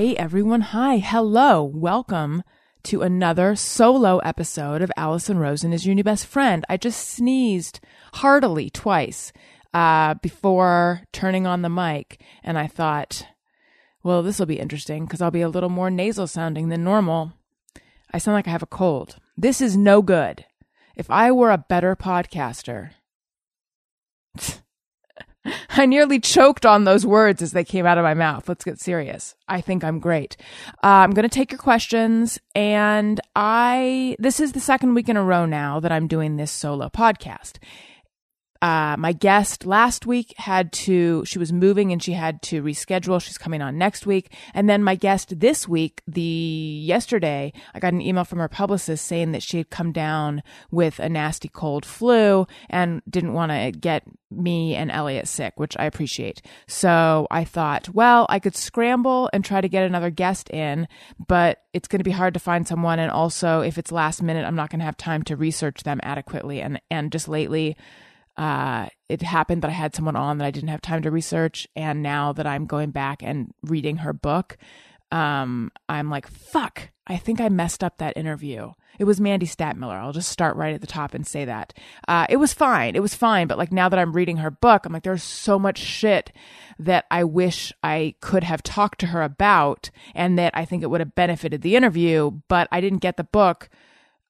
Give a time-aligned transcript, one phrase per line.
[0.00, 0.62] everyone.
[0.62, 0.96] Hi.
[0.96, 1.62] Hello.
[1.62, 2.42] Welcome
[2.84, 6.64] to another solo episode of Alison Rosen is your new best friend.
[6.70, 7.80] I just sneezed
[8.14, 9.30] heartily twice
[9.74, 13.26] uh, before turning on the mic, and I thought,
[14.02, 17.34] well, this will be interesting because I'll be a little more nasal sounding than normal.
[18.10, 19.16] I sound like I have a cold.
[19.36, 20.46] This is no good.
[20.96, 22.92] If I were a better podcaster,
[25.70, 28.48] I nearly choked on those words as they came out of my mouth.
[28.48, 29.34] Let's get serious.
[29.48, 30.36] I think I'm great.
[30.82, 35.16] Uh, I'm going to take your questions and I, this is the second week in
[35.16, 37.58] a row now that I'm doing this solo podcast
[38.62, 43.20] uh, my guest last week had to, she was moving and she had to reschedule.
[43.20, 44.34] She's coming on next week.
[44.52, 49.06] And then my guest this week, the yesterday, I got an email from her publicist
[49.06, 53.72] saying that she had come down with a nasty cold flu and didn't want to
[53.72, 56.42] get me and Elliot sick, which I appreciate.
[56.66, 60.86] So I thought, well, I could scramble and try to get another guest in,
[61.26, 62.98] but it's going to be hard to find someone.
[62.98, 65.98] And also, if it's last minute, I'm not going to have time to research them
[66.02, 66.60] adequately.
[66.60, 67.76] And, and just lately,
[68.40, 71.68] uh, it happened that I had someone on that I didn't have time to research.
[71.76, 74.56] And now that I'm going back and reading her book,
[75.12, 78.72] um, I'm like, fuck, I think I messed up that interview.
[78.98, 80.00] It was Mandy Stadtmiller.
[80.00, 81.74] I'll just start right at the top and say that.
[82.08, 82.96] Uh, it was fine.
[82.96, 83.46] It was fine.
[83.46, 86.32] But like now that I'm reading her book, I'm like, there's so much shit
[86.78, 90.88] that I wish I could have talked to her about and that I think it
[90.88, 93.68] would have benefited the interview, but I didn't get the book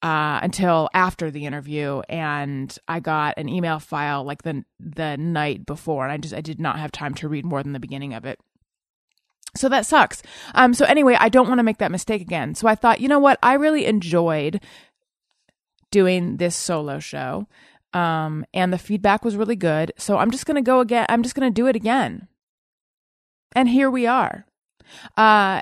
[0.02, 5.66] uh, until after the interview, and I got an email file like the the night
[5.66, 8.14] before, and I just I did not have time to read more than the beginning
[8.14, 8.38] of it.
[9.56, 10.22] So that sucks.
[10.54, 12.54] Um, so anyway, I don't want to make that mistake again.
[12.54, 13.38] So I thought, you know what?
[13.42, 14.60] I really enjoyed
[15.90, 17.48] doing this solo show.
[17.92, 19.92] Um, and the feedback was really good.
[19.98, 21.06] So I'm just going to go again.
[21.08, 22.28] I'm just going to do it again.
[23.56, 24.46] And here we are.
[25.16, 25.60] Uh,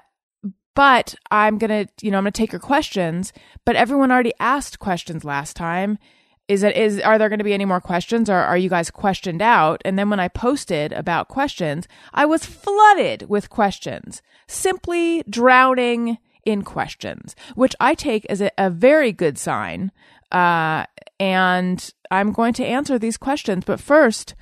[0.78, 3.32] but I'm going to, you know, I'm going to take your questions,
[3.64, 5.98] but everyone already asked questions last time.
[6.46, 8.88] Is it is are there going to be any more questions or are you guys
[8.88, 9.82] questioned out?
[9.84, 16.62] And then when I posted about questions, I was flooded with questions, simply drowning in
[16.62, 19.90] questions, which I take as a, a very good sign.
[20.30, 20.84] Uh,
[21.18, 23.64] and I'm going to answer these questions.
[23.66, 24.36] But first,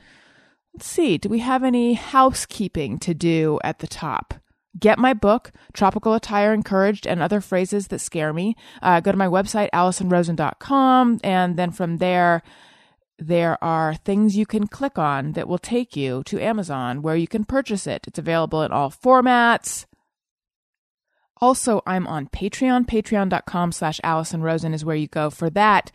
[0.75, 4.35] let's see, do we have any housekeeping to do at the top?
[4.79, 8.57] Get my book, Tropical Attire Encouraged and Other Phrases That Scare Me.
[8.83, 12.43] Uh, go to my website, AlisonRosen.com, and then from there,
[13.19, 17.27] there are things you can click on that will take you to Amazon where you
[17.27, 18.07] can purchase it.
[18.07, 19.87] It's available in all formats.
[21.41, 22.87] Also, I'm on Patreon.
[22.87, 25.93] Patreon.com slash Alison Rosen is where you go for that.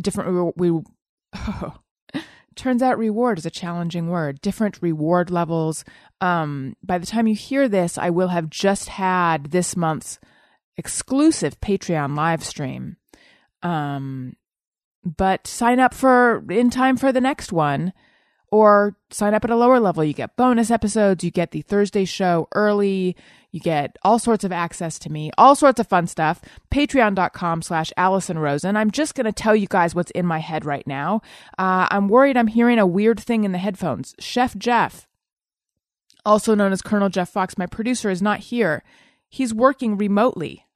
[0.00, 0.82] Different, we, we
[1.36, 1.76] oh,
[2.56, 4.40] turns out reward is a challenging word.
[4.40, 5.84] Different reward levels.
[6.20, 10.18] Um, by the time you hear this i will have just had this month's
[10.76, 12.96] exclusive patreon live stream.
[13.62, 14.34] Um,
[15.04, 17.92] but sign up for in time for the next one
[18.50, 22.04] or sign up at a lower level you get bonus episodes you get the thursday
[22.04, 23.16] show early
[23.56, 26.42] you get all sorts of access to me, all sorts of fun stuff.
[26.70, 28.76] Patreon.com slash Alison Rosen.
[28.76, 31.22] I'm just going to tell you guys what's in my head right now.
[31.58, 34.14] Uh, I'm worried I'm hearing a weird thing in the headphones.
[34.18, 35.06] Chef Jeff,
[36.26, 38.82] also known as Colonel Jeff Fox, my producer, is not here.
[39.30, 40.66] He's working remotely.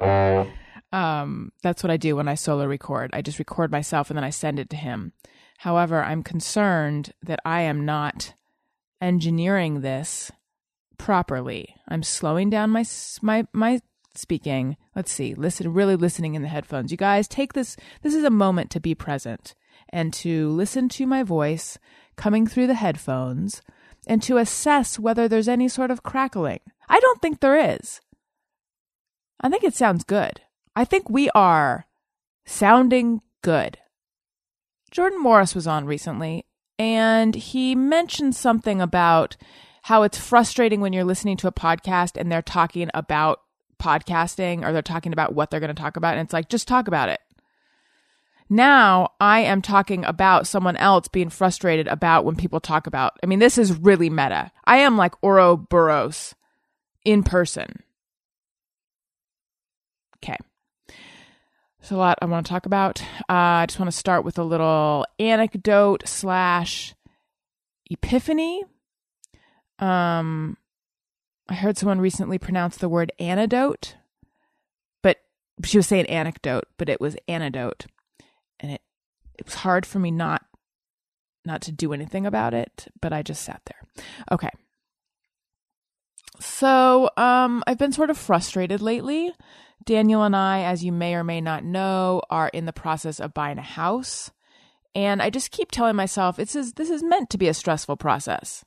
[0.90, 3.10] Um, that's what I do when I solo record.
[3.12, 5.12] I just record myself and then I send it to him.
[5.60, 8.32] However, I'm concerned that I am not
[8.98, 10.32] engineering this
[10.96, 11.74] properly.
[11.86, 12.82] I'm slowing down my
[13.20, 13.80] my my
[14.14, 14.78] speaking.
[14.96, 15.34] Let's see.
[15.34, 16.90] Listen really listening in the headphones.
[16.90, 19.54] You guys take this this is a moment to be present
[19.90, 21.76] and to listen to my voice
[22.16, 23.60] coming through the headphones
[24.06, 26.60] and to assess whether there's any sort of crackling.
[26.88, 28.00] I don't think there is.
[29.42, 30.40] I think it sounds good.
[30.74, 31.86] I think we are
[32.46, 33.76] sounding good.
[34.90, 36.46] Jordan Morris was on recently
[36.78, 39.36] and he mentioned something about
[39.82, 43.40] how it's frustrating when you're listening to a podcast and they're talking about
[43.80, 46.16] podcasting or they're talking about what they're going to talk about.
[46.16, 47.20] And it's like, just talk about it.
[48.48, 53.12] Now I am talking about someone else being frustrated about when people talk about.
[53.22, 54.50] I mean, this is really meta.
[54.64, 56.34] I am like Ouroboros
[57.04, 57.82] in person.
[60.16, 60.36] Okay.
[61.82, 63.00] So a lot I want to talk about.
[63.28, 66.94] Uh, I just want to start with a little anecdote slash
[67.90, 68.62] epiphany
[69.80, 70.58] um,
[71.48, 73.96] I heard someone recently pronounce the word antidote,
[75.02, 75.18] but
[75.64, 77.86] she was saying anecdote, but it was antidote,
[78.60, 78.82] and it
[79.38, 80.44] it was hard for me not
[81.44, 84.04] not to do anything about it, but I just sat there.
[84.30, 84.50] Okay.
[86.40, 89.32] So, um, I've been sort of frustrated lately.
[89.84, 93.34] Daniel and I, as you may or may not know, are in the process of
[93.34, 94.30] buying a house.
[94.94, 97.96] And I just keep telling myself this is this is meant to be a stressful
[97.96, 98.64] process.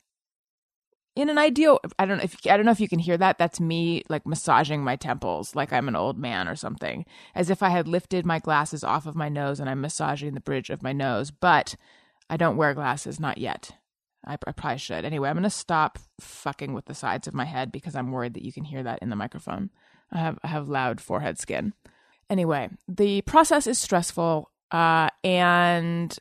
[1.16, 3.38] In an ideal, I don't know if I don't know if you can hear that.
[3.38, 7.04] That's me like massaging my temples, like I'm an old man or something,
[7.34, 10.40] as if I had lifted my glasses off of my nose and I'm massaging the
[10.40, 11.30] bridge of my nose.
[11.30, 11.76] But
[12.28, 13.72] I don't wear glasses, not yet.
[14.26, 15.04] I, I probably should.
[15.04, 18.44] Anyway, I'm gonna stop fucking with the sides of my head because I'm worried that
[18.44, 19.70] you can hear that in the microphone.
[20.10, 21.74] I have I have loud forehead skin.
[22.30, 26.16] Anyway, the process is stressful, uh, and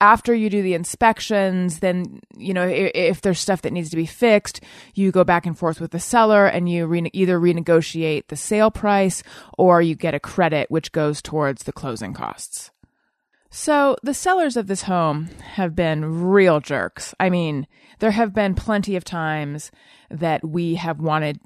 [0.00, 3.96] after you do the inspections, then you know if, if, there's stuff that needs to
[3.96, 4.60] be fixed,
[4.94, 8.70] you go back and forth with the seller, and you re- either renegotiate the sale
[8.70, 9.22] price
[9.56, 12.70] or you get a credit which goes towards the closing costs.
[13.56, 17.14] So, the sellers of this home have been real jerks.
[17.20, 17.68] I mean,
[17.98, 19.70] there have been plenty of times
[20.10, 21.40] that we have wanted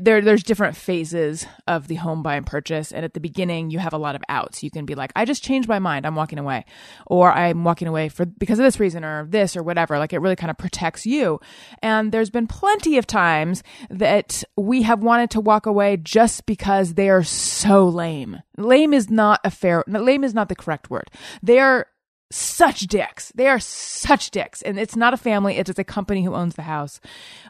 [0.00, 3.78] there there's different phases of the home buy and purchase and at the beginning you
[3.78, 4.62] have a lot of outs.
[4.62, 6.06] You can be like i just changed my mind.
[6.06, 6.64] I'm walking away.
[7.06, 9.98] Or i'm walking away for because of this reason or this or whatever.
[9.98, 11.40] Like it really kind of protects you.
[11.82, 16.94] And there's been plenty of times that we have wanted to walk away just because
[16.94, 18.42] they are so lame.
[18.56, 21.10] Lame is not a fair lame is not the correct word.
[21.42, 21.86] They are
[22.34, 23.32] such dicks.
[23.34, 24.60] They are such dicks.
[24.62, 27.00] And it's not a family, it is a company who owns the house.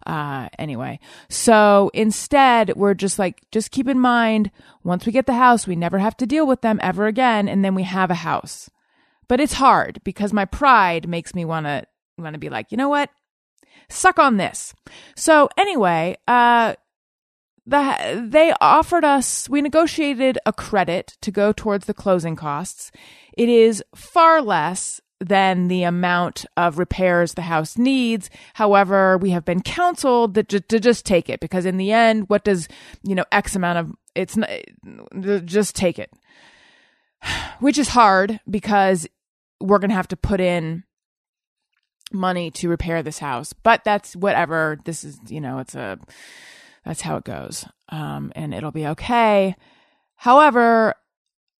[0.06, 4.50] Uh, anyway, so instead, we're just like, just keep in mind,
[4.82, 7.48] once we get the house, we never have to deal with them ever again.
[7.48, 8.70] And then we have a house.
[9.26, 11.86] But it's hard because my pride makes me want to
[12.18, 13.10] want to be like, you know what?
[13.88, 14.74] Suck on this.
[15.16, 16.74] So anyway, uh,
[17.66, 22.92] the, they offered us, we negotiated a credit to go towards the closing costs.
[23.36, 28.28] It is far less than the amount of repairs the house needs.
[28.54, 32.44] However, we have been counseled that to just take it because in the end, what
[32.44, 32.68] does,
[33.02, 34.50] you know, X amount of, it's not,
[35.46, 36.10] just take it.
[37.60, 39.06] Which is hard because
[39.60, 40.84] we're going to have to put in
[42.12, 43.52] money to repair this house.
[43.52, 44.78] But that's whatever.
[44.84, 45.98] This is, you know, it's a,
[46.84, 47.66] that's how it goes.
[47.88, 49.56] Um, and it'll be okay.
[50.16, 50.94] However,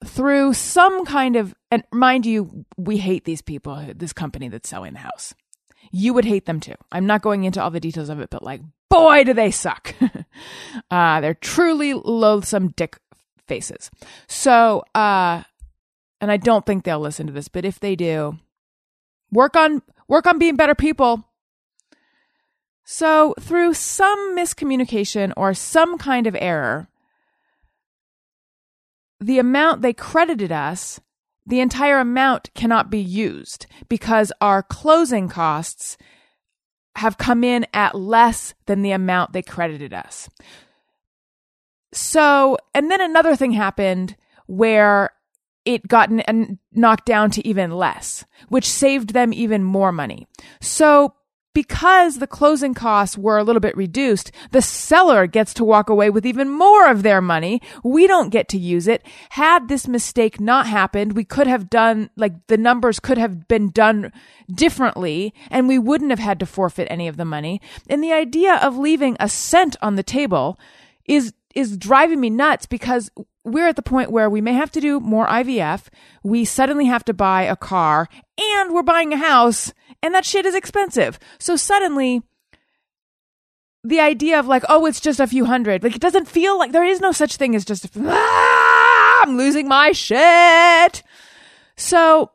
[0.05, 4.93] through some kind of, and mind you, we hate these people, this company that's selling
[4.93, 5.35] the house.
[5.91, 6.75] You would hate them too.
[6.93, 8.61] I'm not going into all the details of it, but like,
[8.91, 9.95] boy, do they suck.
[10.91, 12.99] uh, they're truly loathsome dick
[13.47, 13.91] faces.
[14.27, 15.43] So, uh,
[16.21, 18.39] and I don't think they'll listen to this, but if they do,
[19.31, 21.25] work on work on being better people.
[22.85, 26.89] So, through some miscommunication or some kind of error,
[29.21, 31.01] the amount they credited us,
[31.47, 35.97] the entire amount cannot be used because our closing costs
[36.97, 40.29] have come in at less than the amount they credited us.
[41.93, 44.17] So, and then another thing happened
[44.47, 45.11] where
[45.65, 50.27] it got n- knocked down to even less, which saved them even more money.
[50.61, 51.15] So
[51.55, 56.11] because the closing costs were a little bit reduced, the seller gets to walk away
[56.11, 57.63] with even more of their money.
[57.83, 59.07] We don't get to use it.
[59.31, 63.71] Had this mistake not happened, we could have done, like, the numbers could have been
[63.71, 64.13] done
[64.53, 67.61] differently and we wouldn't have had to forfeit any of the money.
[67.89, 70.59] And the idea of leaving a cent on the table
[71.07, 73.11] is is driving me nuts because
[73.45, 75.89] we're at the point where we may have to do more IVF.
[76.23, 78.09] We suddenly have to buy a car
[78.39, 79.73] and we're buying a house
[80.03, 81.19] and that shit is expensive.
[81.39, 82.23] So suddenly
[83.85, 86.73] the idea of like, oh, it's just a few hundred, like it doesn't feel like
[86.73, 91.03] there is no such thing as just, a, ah, I'm losing my shit.
[91.77, 92.31] So,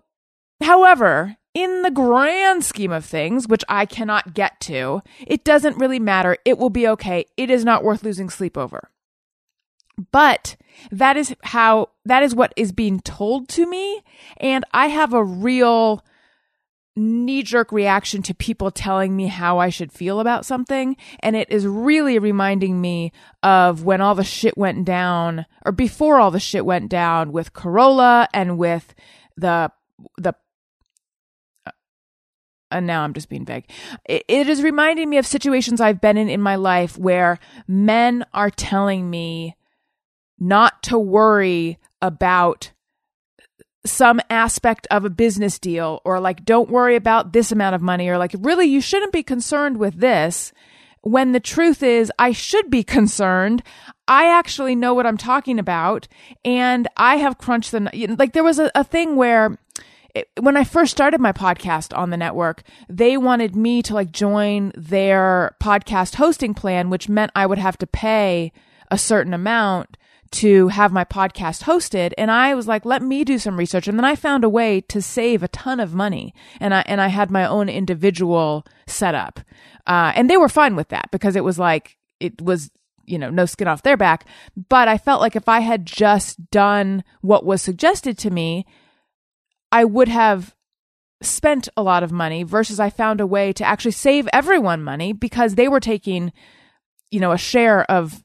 [0.62, 6.00] however, in the grand scheme of things, which I cannot get to, it doesn't really
[6.00, 6.38] matter.
[6.46, 7.26] It will be okay.
[7.36, 8.92] It is not worth losing sleep over.
[10.12, 10.56] But
[10.92, 14.04] that is how, that is what is being told to me.
[14.38, 16.04] And I have a real
[16.96, 20.98] knee jerk reaction to people telling me how I should feel about something.
[21.22, 26.20] And it is really reminding me of when all the shit went down, or before
[26.20, 28.94] all the shit went down with Carolla and with
[29.38, 29.72] the,
[30.18, 30.36] the,
[31.66, 31.72] uh,
[32.70, 33.70] and now I'm just being vague.
[34.06, 38.50] It is reminding me of situations I've been in in my life where men are
[38.50, 39.56] telling me
[40.40, 42.72] not to worry about
[43.86, 48.10] some aspect of a business deal or like don't worry about this amount of money
[48.10, 50.52] or like really you shouldn't be concerned with this
[51.02, 53.64] when the truth is I should be concerned.
[54.08, 56.08] I actually know what I'm talking about
[56.44, 59.58] and I have crunched the like there was a, a thing where
[60.16, 64.12] it, when I first started my podcast on the network, they wanted me to like
[64.12, 68.52] join their podcast hosting plan, which meant I would have to pay
[68.90, 69.98] a certain amount
[70.32, 73.88] to have my podcast hosted and I was like let me do some research.
[73.88, 77.02] And then I found a way to save a ton of money and I and
[77.02, 79.40] I had my own individual setup.
[79.88, 82.70] Uh, and they were fine with that because it was like it was
[83.06, 84.26] you know no skin off their back.
[84.70, 88.66] But I felt like if I had just done what was suggested to me
[89.72, 90.56] I would have
[91.22, 95.12] spent a lot of money versus I found a way to actually save everyone money
[95.12, 96.32] because they were taking
[97.12, 98.24] you know a share of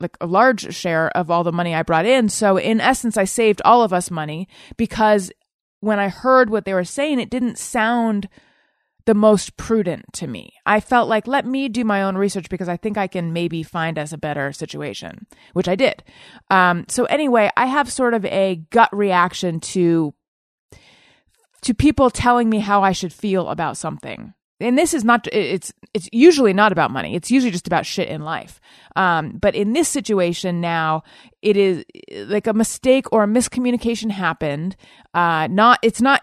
[0.00, 2.28] like a large share of all the money I brought in.
[2.28, 5.30] So in essence, I saved all of us money because
[5.80, 8.28] when I heard what they were saying, it didn't sound
[9.06, 10.52] the most prudent to me.
[10.66, 13.62] I felt like, let me do my own research because I think I can maybe
[13.62, 16.04] find us a better situation, which I did.
[16.50, 20.14] Um, so anyway, I have sort of a gut reaction to
[21.62, 25.72] to people telling me how I should feel about something and this is not it's
[25.94, 27.14] it's usually not about money.
[27.14, 28.60] It's usually just about shit in life.
[28.96, 31.02] Um, but in this situation now
[31.42, 31.84] it is
[32.28, 34.76] like a mistake or a miscommunication happened.
[35.14, 36.22] Uh, not it's not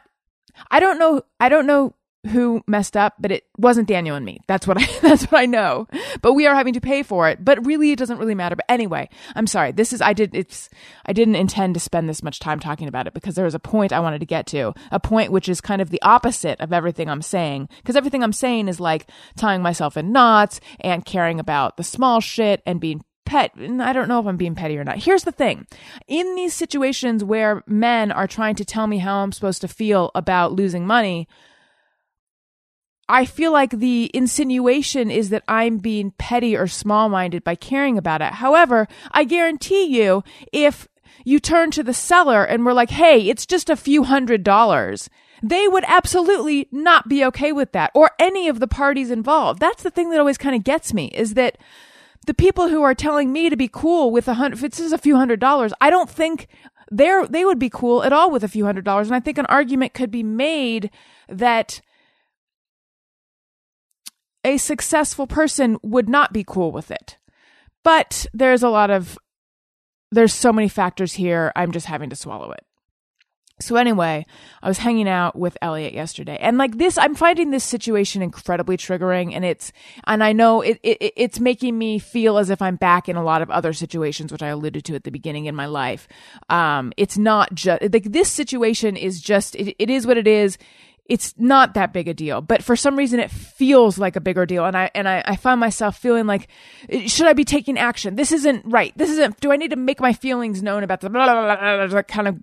[0.71, 1.93] i don't know i don't know
[2.27, 4.39] who messed up, but it wasn't Daniel and me.
[4.47, 5.87] That's what I that's what I know.
[6.21, 7.43] But we are having to pay for it.
[7.43, 8.55] But really it doesn't really matter.
[8.55, 9.71] But anyway, I'm sorry.
[9.71, 10.69] This is I did it's
[11.05, 13.59] I didn't intend to spend this much time talking about it because there was a
[13.59, 14.73] point I wanted to get to.
[14.91, 17.69] A point which is kind of the opposite of everything I'm saying.
[17.77, 22.19] Because everything I'm saying is like tying myself in knots and caring about the small
[22.19, 25.03] shit and being pet and I don't know if I'm being petty or not.
[25.03, 25.67] Here's the thing.
[26.07, 30.11] In these situations where men are trying to tell me how I'm supposed to feel
[30.15, 31.27] about losing money,
[33.09, 37.97] I feel like the insinuation is that I'm being petty or small minded by caring
[37.97, 38.33] about it.
[38.33, 40.87] However, I guarantee you, if
[41.23, 45.09] you turn to the seller and we're like, hey, it's just a few hundred dollars,
[45.41, 49.59] they would absolutely not be okay with that or any of the parties involved.
[49.59, 51.57] That's the thing that always kind of gets me is that
[52.25, 54.93] the people who are telling me to be cool with a hundred, if it's just
[54.93, 56.47] a few hundred dollars, I don't think
[56.91, 59.07] they're, they would be cool at all with a few hundred dollars.
[59.07, 60.89] And I think an argument could be made
[61.29, 61.81] that
[64.47, 67.17] a successful person would not be cool with it.
[67.83, 69.17] But there's a lot of,
[70.09, 71.51] there's so many factors here.
[71.53, 72.63] I'm just having to swallow it.
[73.59, 74.25] So anyway,
[74.61, 78.77] I was hanging out with Elliot yesterday and like this, I'm finding this situation incredibly
[78.77, 79.73] triggering and it's,
[80.05, 83.23] and I know it, it, it's making me feel as if I'm back in a
[83.23, 86.07] lot of other situations, which I alluded to at the beginning in my life.
[86.49, 90.59] Um, it's not just like this situation is just, it, it is what it is
[91.09, 94.45] it's not that big a deal, but for some reason it feels like a bigger
[94.45, 94.65] deal.
[94.65, 96.47] And I, and I, I find myself feeling like,
[97.05, 98.15] should I be taking action?
[98.15, 98.93] This isn't right.
[98.97, 101.87] This isn't, do I need to make my feelings known about the blah, blah, blah,
[101.87, 102.37] blah, kind of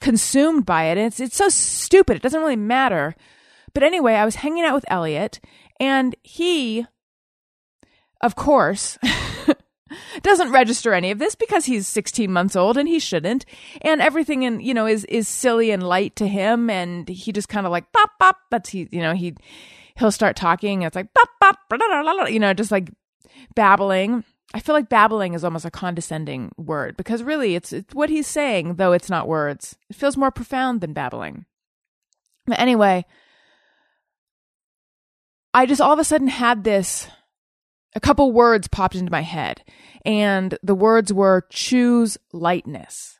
[0.00, 0.98] consumed by it?
[0.98, 2.16] And it's, it's so stupid.
[2.16, 3.14] It doesn't really matter.
[3.72, 5.40] But anyway, I was hanging out with Elliot
[5.80, 6.86] and he,
[8.20, 8.98] of course,
[10.22, 13.44] doesn't register any of this because he's 16 months old and he shouldn't.
[13.82, 16.70] And everything in, you know, is, is silly and light to him.
[16.70, 18.38] And he just kind of like, bop, bop.
[18.50, 19.34] That's he, you know, he,
[19.96, 20.82] he'll start talking.
[20.82, 22.90] And it's like, blah, blah, you know, just like
[23.54, 24.24] babbling.
[24.54, 28.26] I feel like babbling is almost a condescending word because really it's, it's what he's
[28.26, 29.76] saying, though it's not words.
[29.88, 31.46] It feels more profound than babbling.
[32.46, 33.06] But anyway,
[35.54, 37.08] I just all of a sudden had this
[37.94, 39.62] a couple words popped into my head,
[40.04, 43.18] and the words were choose lightness.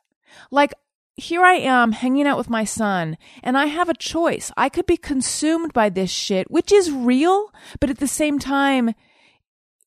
[0.51, 0.73] Like,
[1.15, 4.51] here I am hanging out with my son, and I have a choice.
[4.57, 8.95] I could be consumed by this shit, which is real, but at the same time,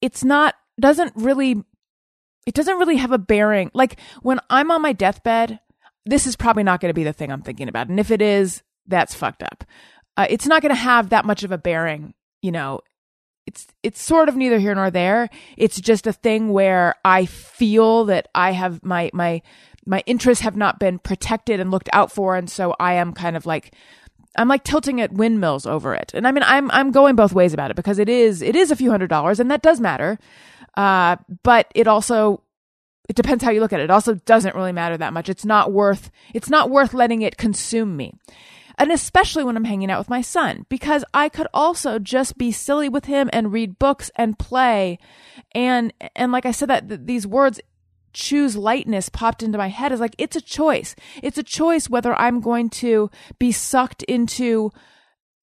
[0.01, 1.65] it's not, doesn't really,
[2.47, 3.73] it doesn't really have a bearing.
[3.75, 5.59] Like, when I'm on my deathbed,
[6.05, 7.89] this is probably not going to be the thing I'm thinking about.
[7.89, 9.65] And if it is, that's fucked up.
[10.17, 12.81] Uh, it's not going to have that much of a bearing, you know,
[13.47, 15.31] it's it's sort of neither here nor there.
[15.57, 19.43] It's just a thing where I feel that I have my my
[19.87, 23.37] my interests have not been protected and looked out for, and so I am kind
[23.37, 23.73] of like
[24.37, 26.13] I'm like tilting at windmills over it.
[26.13, 28.71] And I mean I'm I'm going both ways about it because it is it is
[28.71, 30.19] a few hundred dollars and that does matter.
[30.77, 32.43] Uh, but it also
[33.09, 33.85] it depends how you look at it.
[33.85, 35.29] It also doesn't really matter that much.
[35.29, 38.13] It's not worth it's not worth letting it consume me
[38.79, 42.53] and especially when I'm hanging out with my son, because I could also just be
[42.53, 44.99] silly with him and read books and play.
[45.53, 47.61] And, and like I said, that th- these words,
[48.13, 50.97] choose lightness popped into my head is like, it's a choice.
[51.23, 54.73] It's a choice whether I'm going to be sucked into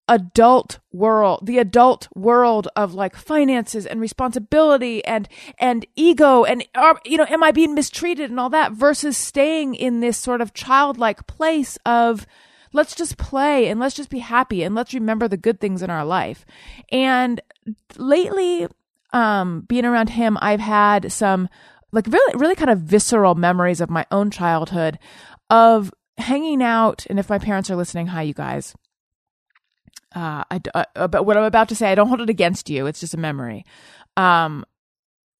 [0.09, 6.93] adult world the adult world of like finances and responsibility and and ego and uh,
[7.05, 10.53] you know am i being mistreated and all that versus staying in this sort of
[10.53, 12.27] childlike place of
[12.73, 15.89] let's just play and let's just be happy and let's remember the good things in
[15.89, 16.45] our life.
[16.91, 17.39] And
[17.97, 18.67] lately,
[19.13, 21.47] um, being around him, I've had some
[21.91, 24.97] like really, really kind of visceral memories of my own childhood
[25.49, 27.05] of hanging out.
[27.09, 28.75] And if my parents are listening, hi, you guys.
[30.15, 32.87] Uh, I, uh, but what I'm about to say, I don't hold it against you.
[32.87, 33.65] It's just a memory.
[34.17, 34.65] Um,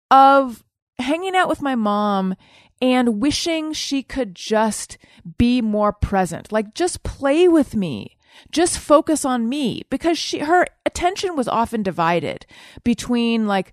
[0.10, 0.64] of
[1.00, 2.36] hanging out with my mom
[2.84, 4.98] and wishing she could just
[5.38, 6.52] be more present.
[6.52, 8.18] Like, just play with me.
[8.52, 12.46] Just focus on me because she, her attention was often divided
[12.84, 13.72] between like,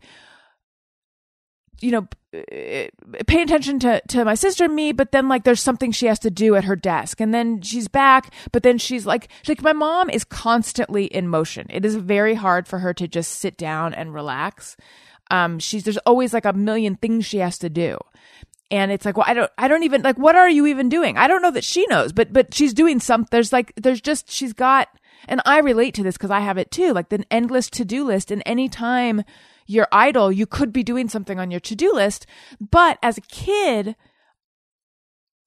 [1.80, 2.06] you know,
[3.26, 6.20] paying attention to, to my sister and me, but then like there's something she has
[6.20, 7.20] to do at her desk.
[7.20, 11.26] And then she's back, but then she's like, she's like, my mom is constantly in
[11.26, 11.66] motion.
[11.70, 14.76] It is very hard for her to just sit down and relax.
[15.32, 17.98] Um, she's, there's always like a million things she has to do.
[18.70, 21.16] And it's like, well, I don't, I don't even like, what are you even doing?
[21.16, 24.30] I don't know that she knows, but, but she's doing some, there's like, there's just,
[24.30, 24.88] she's got,
[25.28, 28.04] and I relate to this because I have it too, like the endless to do
[28.04, 28.30] list.
[28.30, 29.24] And anytime
[29.66, 32.26] you're idle, you could be doing something on your to do list.
[32.60, 33.96] But as a kid,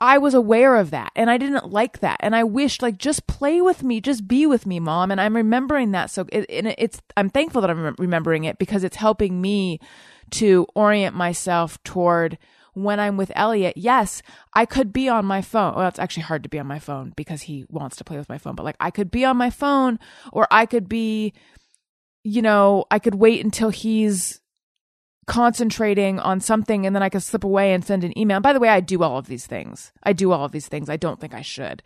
[0.01, 2.18] I was aware of that and I didn't like that.
[2.20, 5.12] And I wished, like, just play with me, just be with me, mom.
[5.12, 6.12] And I'm remembering that.
[6.12, 9.80] So it, it's, I'm thankful that I'm remembering it because it's helping me
[10.32, 12.38] to orient myself toward
[12.74, 14.22] when I'm with Elliot, yes,
[14.53, 15.75] I could be on my phone.
[15.75, 18.30] Well, it's actually hard to be on my phone because he wants to play with
[18.30, 20.00] my phone, but like I could be on my phone
[20.32, 21.34] or I could be
[22.24, 24.39] you know, I could wait until he's
[25.25, 28.38] concentrating on something and then I could slip away and send an email.
[28.38, 29.92] And by the way, I do all of these things.
[30.03, 30.89] I do all of these things.
[30.89, 31.84] I don't think I should.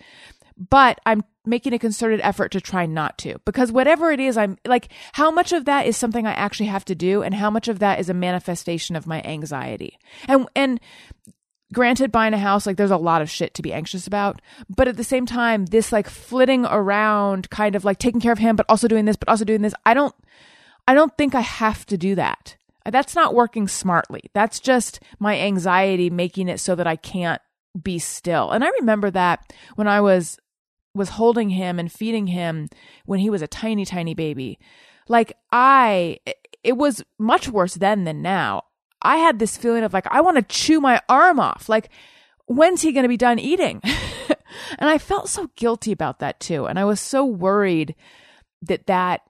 [0.58, 4.58] But I'm making a concerted effort to try not to because whatever it is, I'm
[4.66, 7.68] like, how much of that is something I actually have to do and how much
[7.68, 9.98] of that is a manifestation of my anxiety?
[10.28, 10.80] And, and
[11.74, 14.42] granted buying a house like there's a lot of shit to be anxious about
[14.74, 18.40] but at the same time this like flitting around kind of like taking care of
[18.40, 20.16] him but also doing this but also doing this i don't
[20.88, 22.56] i don't think i have to do that.
[22.90, 24.22] That's not working smartly.
[24.34, 27.42] That's just my anxiety making it so that i can't
[27.82, 28.52] be still.
[28.52, 30.40] And i remember that when i was
[30.98, 32.68] was holding him and feeding him
[33.06, 34.60] when he was a tiny tiny baby
[35.08, 36.18] like i
[36.64, 38.64] it was much worse then than now
[39.02, 41.70] I had this feeling of like, I want to chew my arm off.
[41.70, 41.90] Like,
[42.46, 43.82] when's he going to be done eating?
[44.80, 46.66] and I felt so guilty about that too.
[46.66, 47.96] And I was so worried
[48.64, 49.22] that that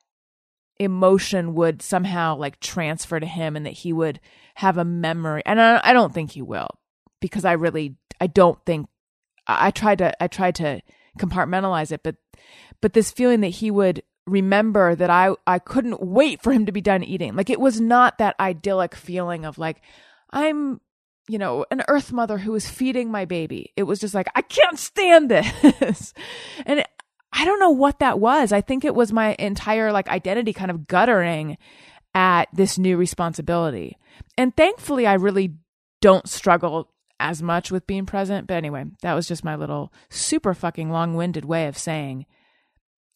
[0.80, 4.20] emotion would somehow like transfer to him and that he would
[4.56, 5.42] have a memory.
[5.46, 6.70] And I, I don't think he will
[7.20, 8.88] because I really, I don't think,
[9.48, 10.82] I, I tried to, I tried to
[11.18, 12.16] compartmentalize it, but,
[12.82, 16.72] but this feeling that he would remember that I I couldn't wait for him to
[16.72, 17.36] be done eating.
[17.36, 19.82] Like it was not that idyllic feeling of like
[20.32, 20.82] I'm
[21.30, 23.74] you know, an earth mother who is feeding my baby.
[23.76, 26.14] It was just like I can't stand this.
[26.66, 26.88] and it,
[27.34, 28.52] I don't know what that was.
[28.52, 31.58] I think it was my entire like identity kind of guttering
[32.14, 33.98] at this new responsibility.
[34.38, 35.56] And thankfully I really
[36.02, 38.48] don't struggle as much with being present.
[38.48, 42.26] But anyway, that was just my little super fucking long-winded way of saying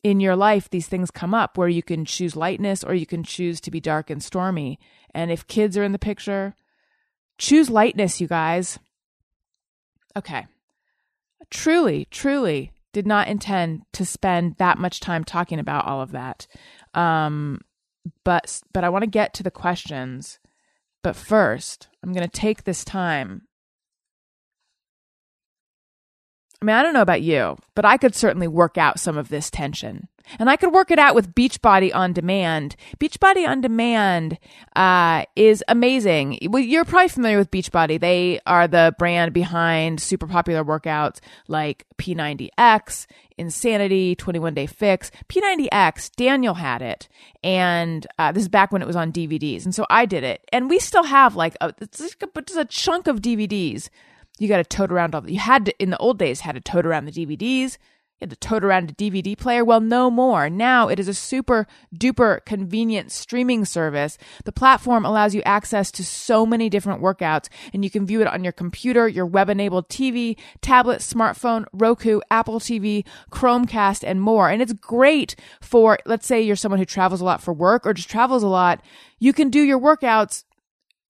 [0.03, 3.23] in your life, these things come up where you can choose lightness or you can
[3.23, 4.79] choose to be dark and stormy.
[5.13, 6.55] And if kids are in the picture,
[7.37, 8.79] choose lightness, you guys.
[10.15, 10.47] Okay.
[11.49, 16.47] Truly, truly did not intend to spend that much time talking about all of that.
[16.93, 17.61] Um,
[18.23, 20.39] but but I want to get to the questions.
[21.03, 23.43] But first, I'm going to take this time
[26.61, 29.29] I mean, I don't know about you, but I could certainly work out some of
[29.29, 30.07] this tension.
[30.39, 32.75] And I could work it out with Beachbody on Demand.
[32.99, 34.37] Beachbody on Demand
[34.75, 36.37] uh, is amazing.
[36.49, 37.99] Well, you're probably familiar with Beachbody.
[37.99, 43.07] They are the brand behind super popular workouts like P90X,
[43.39, 45.11] Insanity, 21 Day Fix.
[45.29, 47.09] P90X, Daniel had it.
[47.43, 49.65] And uh, this is back when it was on DVDs.
[49.65, 50.47] And so I did it.
[50.53, 53.89] And we still have like a, it's like a, it's a chunk of DVDs
[54.39, 56.55] you got to tote around all the, you had to, in the old days, had
[56.55, 57.77] to tote around the DVDs.
[58.21, 59.65] You had to tote around a DVD player.
[59.65, 60.47] Well, no more.
[60.47, 61.65] Now it is a super
[61.95, 64.19] duper convenient streaming service.
[64.45, 68.27] The platform allows you access to so many different workouts and you can view it
[68.27, 74.51] on your computer, your web enabled TV, tablet, smartphone, Roku, Apple TV, Chromecast, and more.
[74.51, 77.93] And it's great for, let's say you're someone who travels a lot for work or
[77.93, 78.83] just travels a lot.
[79.17, 80.43] You can do your workouts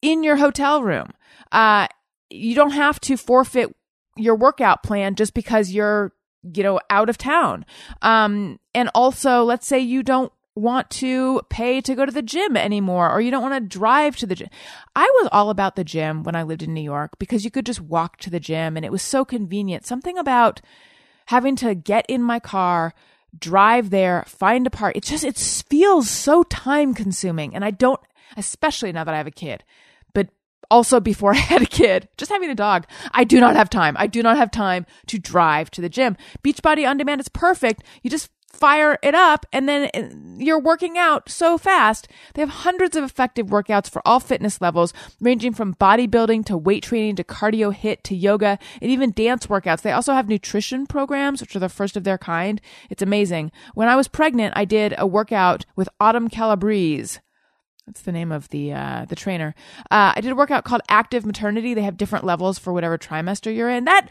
[0.01, 1.11] in your hotel room.
[1.51, 1.87] Uh,
[2.31, 3.75] you don't have to forfeit
[4.17, 6.13] your workout plan just because you're
[6.53, 7.65] you know out of town
[8.01, 12.57] um and also let's say you don't want to pay to go to the gym
[12.57, 14.49] anymore or you don't want to drive to the gym.
[14.95, 17.65] I was all about the gym when I lived in New York because you could
[17.65, 19.85] just walk to the gym and it was so convenient.
[19.85, 20.61] Something about
[21.27, 22.93] having to get in my car,
[23.37, 24.97] drive there, find a park.
[24.97, 27.55] It just, it feels so time consuming.
[27.55, 28.01] And I don't,
[28.35, 29.63] especially now that I have a kid,
[30.71, 33.95] also before I had a kid, just having a dog, I do not have time.
[33.99, 36.17] I do not have time to drive to the gym.
[36.43, 37.83] Beachbody on demand is perfect.
[38.01, 42.07] You just fire it up and then uh, you're working out so fast.
[42.33, 46.83] They have hundreds of effective workouts for all fitness levels, ranging from bodybuilding to weight
[46.83, 49.81] training to cardio hit to yoga and even dance workouts.
[49.81, 52.61] They also have nutrition programs, which are the first of their kind.
[52.89, 53.51] It's amazing.
[53.73, 57.19] When I was pregnant, I did a workout with Autumn Calabrese.
[57.87, 59.55] That's the name of the uh, the trainer.
[59.89, 61.73] Uh, I did a workout called Active Maternity.
[61.73, 63.85] They have different levels for whatever trimester you're in.
[63.85, 64.09] That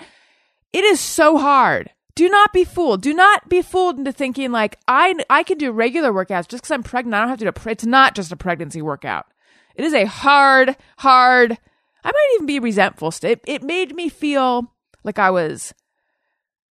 [0.73, 3.01] it is so hard do not be fooled.
[3.01, 6.71] Do not be fooled into thinking like I I can do regular workouts just because
[6.71, 7.15] I'm pregnant.
[7.15, 7.71] I don't have to do a.
[7.71, 9.27] It's not just a pregnancy workout.
[9.75, 11.57] It is a hard, hard.
[12.05, 13.15] I might even be resentful.
[13.23, 14.71] It it made me feel
[15.03, 15.73] like I was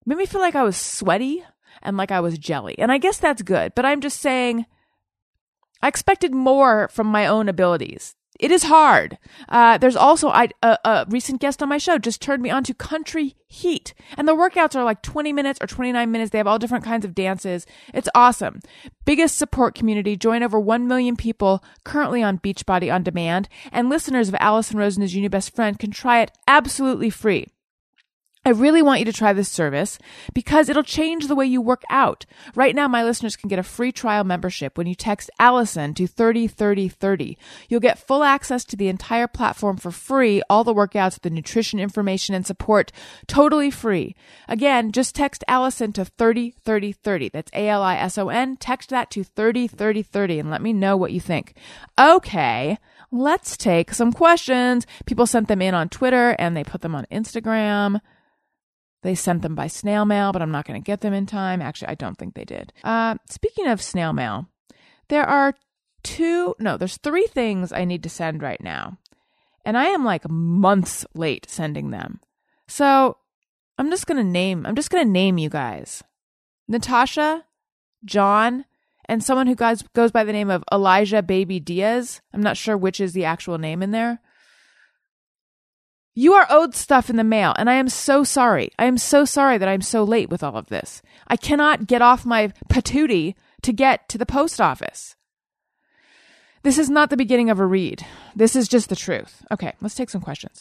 [0.07, 1.44] made me feel like I was sweaty
[1.83, 2.78] and like I was jelly.
[2.78, 3.74] And I guess that's good.
[3.74, 4.64] But I'm just saying
[5.82, 9.16] I expected more from my own abilities it is hard.
[9.48, 12.64] Uh, there's also I, a, a, recent guest on my show just turned me on
[12.64, 16.30] to Country Heat, and the workouts are like 20 minutes or 29 minutes.
[16.30, 17.64] They have all different kinds of dances.
[17.92, 18.60] It's awesome.
[19.04, 20.16] Biggest support community.
[20.16, 25.02] Join over 1 million people currently on Beachbody on demand, and listeners of Alison Rosen
[25.02, 27.46] is your new best friend can try it absolutely free.
[28.46, 29.98] I really want you to try this service
[30.35, 32.26] because it'll change the way you work out.
[32.54, 36.07] Right now, my listeners can get a free trial membership when you text Alison to
[36.07, 37.38] 303030.
[37.70, 41.80] You'll get full access to the entire platform for free, all the workouts, the nutrition
[41.80, 42.92] information and support,
[43.26, 44.14] totally free.
[44.46, 47.30] Again, just text Alison to 303030.
[47.30, 48.57] That's A L I S O N.
[48.59, 51.54] Text that to 303030 and let me know what you think.
[51.98, 52.78] Okay
[53.14, 54.87] let's take some questions.
[55.07, 58.00] People sent them in on Twitter and they put them on Instagram.
[59.04, 61.60] They sent them by snail mail, but I'm not going to get them in time.
[61.60, 62.72] Actually, I don't think they did.
[62.82, 64.48] Uh, speaking of snail mail,
[65.08, 65.52] there are
[66.02, 68.96] two, no, there's three things I need to send right now.
[69.62, 72.18] And I am like months late sending them.
[72.66, 73.18] So
[73.76, 76.02] I'm just going to name, I'm just going to name you guys
[76.66, 77.44] Natasha,
[78.06, 78.64] John,
[79.04, 82.22] and someone who guys goes by the name of Elijah Baby Diaz.
[82.32, 84.22] I'm not sure which is the actual name in there.
[86.16, 88.70] You are owed stuff in the mail, and I am so sorry.
[88.79, 91.03] I am so sorry that I'm so late with all of this.
[91.27, 95.16] I cannot get off my patootie to get to the post office.
[96.62, 98.07] This is not the beginning of a read.
[98.37, 99.42] This is just the truth.
[99.50, 100.61] Okay, let's take some questions.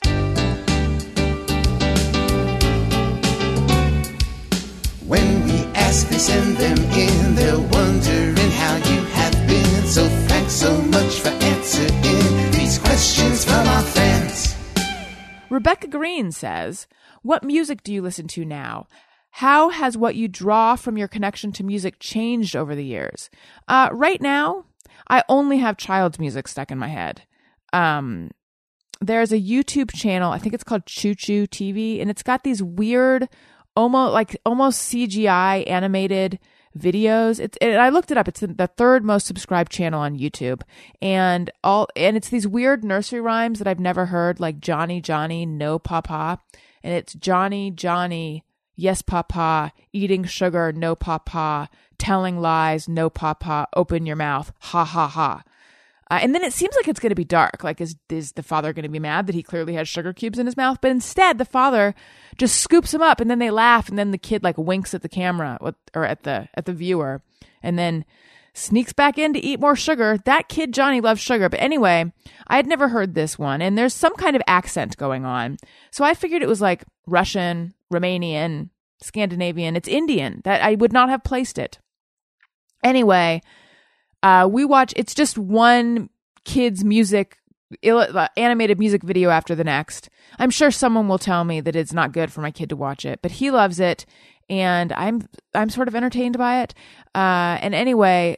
[5.05, 7.35] When we ask, they send them in.
[7.35, 9.85] They're wondering how you have been.
[9.85, 14.52] So thanks so much for answering these questions from our fans.
[15.53, 16.87] Rebecca Green says,
[17.21, 18.87] What music do you listen to now?
[19.29, 23.29] How has what you draw from your connection to music changed over the years?
[23.67, 24.65] Uh, right now,
[25.07, 27.21] I only have child's music stuck in my head.
[27.71, 28.31] Um,
[28.99, 33.29] there's a YouTube channel, I think it's called ChuChu TV, and it's got these weird,
[33.75, 36.39] almost like almost CGI animated
[36.77, 37.39] videos.
[37.39, 38.27] It's and I looked it up.
[38.27, 40.61] It's the third most subscribed channel on YouTube,
[41.01, 45.45] and all and it's these weird nursery rhymes that I've never heard, like Johnny Johnny
[45.45, 46.39] No Papa,
[46.83, 48.43] and it's Johnny Johnny
[48.75, 55.07] Yes Papa eating sugar No Papa telling lies No Papa open your mouth ha ha
[55.07, 55.43] ha.
[56.13, 57.63] Uh, and then it seems like it's going to be dark.
[57.63, 60.37] Like, is is the father going to be mad that he clearly has sugar cubes
[60.37, 60.77] in his mouth?
[60.79, 61.95] But instead, the father
[62.37, 65.01] just scoops him up, and then they laugh, and then the kid like winks at
[65.01, 65.57] the camera
[65.95, 67.23] or at the at the viewer,
[67.63, 68.05] and then
[68.53, 70.19] sneaks back in to eat more sugar.
[70.25, 71.49] That kid Johnny loves sugar.
[71.49, 72.13] But anyway,
[72.45, 75.57] I had never heard this one, and there's some kind of accent going on,
[75.89, 78.69] so I figured it was like Russian, Romanian,
[79.01, 79.75] Scandinavian.
[79.75, 80.41] It's Indian.
[80.43, 81.79] That I would not have placed it.
[82.83, 83.41] Anyway
[84.23, 86.09] uh, we watch, it's just one
[86.45, 87.37] kid's music,
[87.87, 90.09] uh, animated music video after the next.
[90.39, 93.05] I'm sure someone will tell me that it's not good for my kid to watch
[93.05, 94.05] it, but he loves it.
[94.49, 96.73] And I'm, I'm sort of entertained by it.
[97.13, 98.37] Uh, and anyway,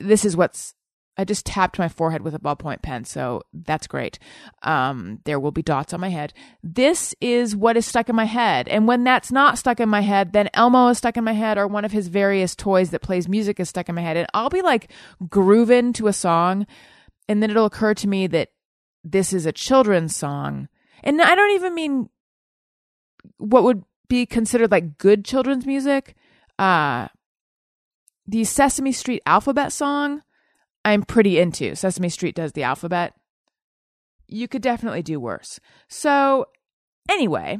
[0.00, 0.74] this is what's
[1.18, 4.20] I just tapped my forehead with a ballpoint pen, so that's great.
[4.62, 6.32] Um, there will be dots on my head.
[6.62, 8.68] This is what is stuck in my head.
[8.68, 11.58] And when that's not stuck in my head, then Elmo is stuck in my head,
[11.58, 14.16] or one of his various toys that plays music is stuck in my head.
[14.16, 14.92] And I'll be like
[15.28, 16.68] grooving to a song,
[17.28, 18.50] and then it'll occur to me that
[19.02, 20.68] this is a children's song.
[21.02, 22.08] And I don't even mean
[23.38, 26.14] what would be considered like good children's music.
[26.60, 27.08] Uh,
[28.26, 30.22] the Sesame Street alphabet song
[30.84, 31.74] I'm pretty into.
[31.74, 33.14] Sesame Street does the alphabet.
[34.26, 35.58] You could definitely do worse.
[35.88, 36.46] So,
[37.08, 37.58] anyway,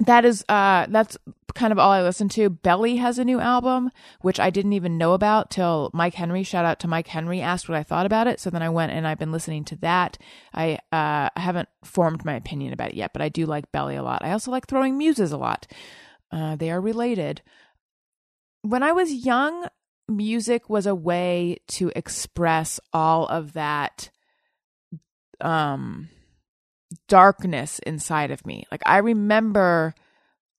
[0.00, 1.18] that is uh that's
[1.54, 2.50] kind of all I listen to.
[2.50, 3.90] Belly has a new album,
[4.20, 6.44] which I didn't even know about till Mike Henry.
[6.44, 8.38] Shout out to Mike Henry asked what I thought about it.
[8.38, 10.18] So then I went and I've been listening to that.
[10.54, 13.96] I uh I haven't formed my opinion about it yet, but I do like Belly
[13.96, 14.24] a lot.
[14.24, 15.66] I also like Throwing Muses a lot.
[16.30, 17.42] Uh, they are related.
[18.62, 19.66] When I was young,
[20.08, 24.10] music was a way to express all of that
[25.40, 26.08] um
[27.06, 28.64] darkness inside of me.
[28.70, 29.94] Like I remember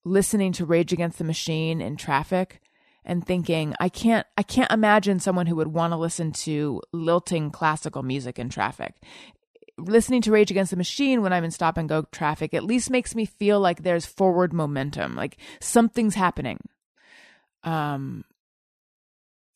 [0.04, 2.60] listening to Rage Against the Machine in traffic
[3.04, 7.50] and thinking I can't I can't imagine someone who would want to listen to lilting
[7.50, 8.94] classical music in traffic.
[9.78, 12.90] Listening to Rage Against the Machine when I'm in stop and go traffic at least
[12.90, 16.60] makes me feel like there's forward momentum, like something's happening.
[17.64, 18.24] Um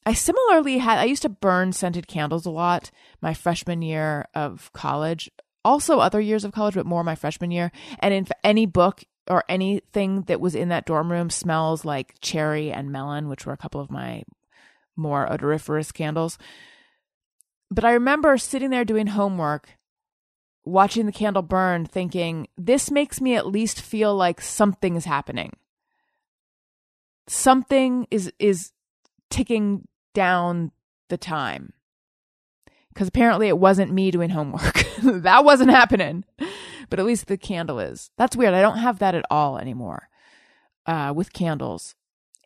[0.06, 2.90] I similarly had I used to burn scented candles a lot
[3.22, 5.30] my freshman year of college
[5.64, 7.72] also other years of college, but more my freshman year.
[8.00, 12.70] And in any book or anything that was in that dorm room smells like cherry
[12.70, 14.22] and melon, which were a couple of my
[14.96, 16.38] more odoriferous candles.
[17.70, 19.70] But I remember sitting there doing homework,
[20.64, 25.54] watching the candle burn, thinking, this makes me at least feel like something is happening.
[27.26, 28.70] Something is is
[29.30, 30.72] ticking down
[31.10, 31.74] the time
[32.94, 34.84] because apparently it wasn't me doing homework.
[35.02, 36.24] that wasn't happening.
[36.88, 38.10] But at least the candle is.
[38.16, 38.54] That's weird.
[38.54, 40.08] I don't have that at all anymore
[40.86, 41.94] uh, with candles,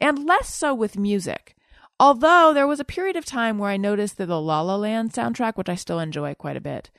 [0.00, 1.54] and less so with music.
[2.00, 5.12] Although there was a period of time where I noticed that the La La Land
[5.12, 6.90] soundtrack, which I still enjoy quite a bit,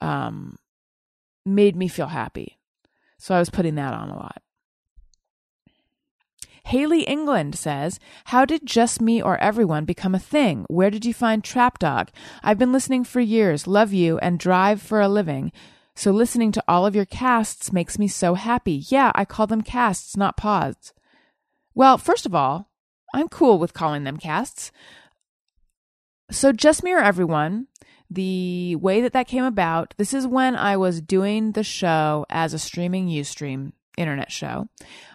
[0.00, 0.58] um,
[1.46, 2.58] made me feel happy.
[3.18, 4.41] So I was putting that on a lot.
[6.64, 10.64] Haley England says, How did Just Me or Everyone become a thing?
[10.68, 12.10] Where did you find Trap Dog?
[12.42, 15.52] I've been listening for years, love you, and drive for a living.
[15.94, 18.84] So listening to all of your casts makes me so happy.
[18.88, 20.94] Yeah, I call them casts, not pods.
[21.74, 22.70] Well, first of all,
[23.14, 24.72] I'm cool with calling them casts.
[26.30, 27.66] So, Just Me or Everyone,
[28.08, 32.54] the way that that came about, this is when I was doing the show as
[32.54, 34.68] a streaming Ustream internet show.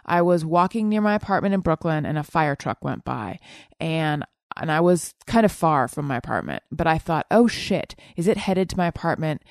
[0.06, 3.40] I was walking near my apartment in Brooklyn and a fire truck went by
[3.80, 4.24] and
[4.60, 8.28] and I was kind of far from my apartment, but I thought, "Oh shit, is
[8.28, 9.44] it headed to my apartment?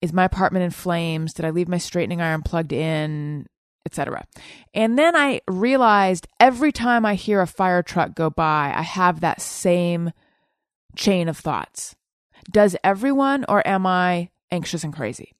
[0.00, 1.34] Is my apartment in flames?
[1.34, 3.46] Did I leave my straightening iron plugged in?"
[3.86, 4.24] etc.
[4.74, 9.20] And then I realized every time I hear a fire truck go by, I have
[9.20, 10.12] that same
[10.96, 11.96] chain of thoughts.
[12.50, 15.32] Does everyone or am I anxious and crazy?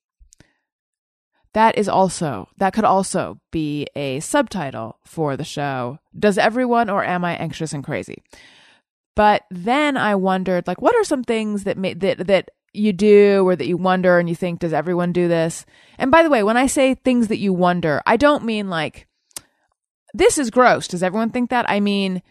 [1.52, 5.98] That is also, that could also be a subtitle for the show.
[6.16, 8.22] Does everyone or am I anxious and crazy?
[9.16, 13.46] But then I wondered, like, what are some things that may, that, that you do
[13.46, 15.66] or that you wonder and you think, does everyone do this?
[15.98, 19.08] And by the way, when I say things that you wonder, I don't mean like,
[20.14, 20.86] this is gross.
[20.86, 21.68] Does everyone think that?
[21.68, 22.22] I mean,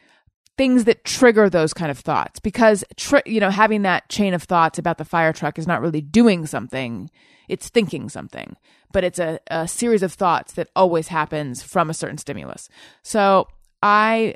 [0.58, 4.44] things that trigger those kind of thoughts because, tri- you know, having that chain of
[4.44, 7.10] thoughts about the fire truck is not really doing something
[7.50, 8.56] it's thinking something,
[8.94, 12.70] but it's a, a series of thoughts that always happens from a certain stimulus.
[13.04, 13.48] So
[13.84, 14.36] I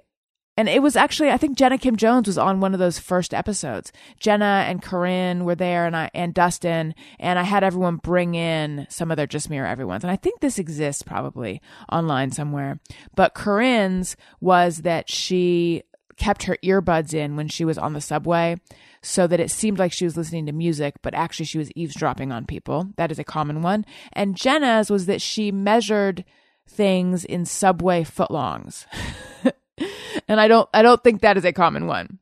[0.55, 3.33] and it was actually I think Jenna Kim Jones was on one of those first
[3.33, 3.91] episodes.
[4.19, 8.85] Jenna and Corinne were there and I and Dustin and I had everyone bring in
[8.89, 10.03] some of their Just Me or Everyone's.
[10.03, 12.79] And I think this exists probably online somewhere.
[13.15, 15.83] But Corinne's was that she
[16.17, 18.59] kept her earbuds in when she was on the subway
[19.01, 22.31] so that it seemed like she was listening to music, but actually she was eavesdropping
[22.31, 22.89] on people.
[22.95, 23.85] That is a common one.
[24.13, 26.23] And Jenna's was that she measured
[26.67, 28.85] things in subway footlongs.
[30.27, 32.19] and I don't I don't think that is a common one.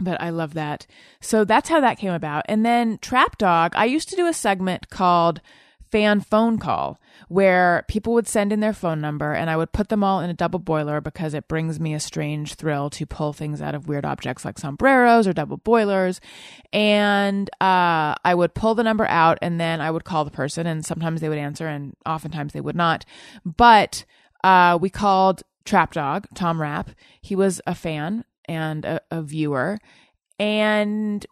[0.00, 0.86] But I love that.
[1.20, 2.44] So that's how that came about.
[2.48, 5.40] And then Trap Dog, I used to do a segment called
[5.94, 9.90] fan phone call where people would send in their phone number and I would put
[9.90, 13.32] them all in a double boiler because it brings me a strange thrill to pull
[13.32, 16.20] things out of weird objects like sombreros or double boilers.
[16.72, 20.66] And uh, I would pull the number out and then I would call the person
[20.66, 23.04] and sometimes they would answer and oftentimes they would not.
[23.44, 24.04] But
[24.42, 26.90] uh, we called Trap Dog, Tom Rapp.
[27.22, 29.78] He was a fan and a, a viewer.
[30.40, 31.24] And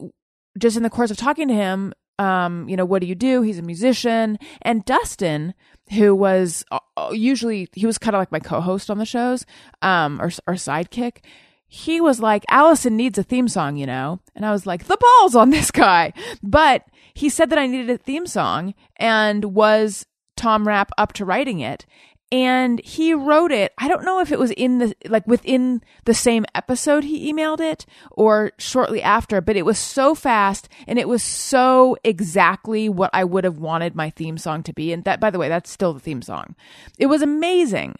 [0.56, 3.42] just in the course of talking to him, um, you know, what do you do?
[3.42, 4.38] He's a musician.
[4.62, 5.54] And Dustin,
[5.92, 9.04] who was uh, uh, usually, he was kind of like my co host on the
[9.04, 9.46] shows,
[9.80, 11.18] um, or, or sidekick.
[11.66, 14.20] He was like, Alison needs a theme song, you know?
[14.34, 16.12] And I was like, the balls on this guy.
[16.42, 20.04] But he said that I needed a theme song and was
[20.36, 21.86] Tom Rapp up to writing it.
[22.32, 23.74] And he wrote it.
[23.76, 27.60] I don't know if it was in the like within the same episode he emailed
[27.60, 33.10] it or shortly after, but it was so fast and it was so exactly what
[33.12, 34.94] I would have wanted my theme song to be.
[34.94, 36.56] And that by the way, that's still the theme song.
[36.98, 37.96] It was amazing.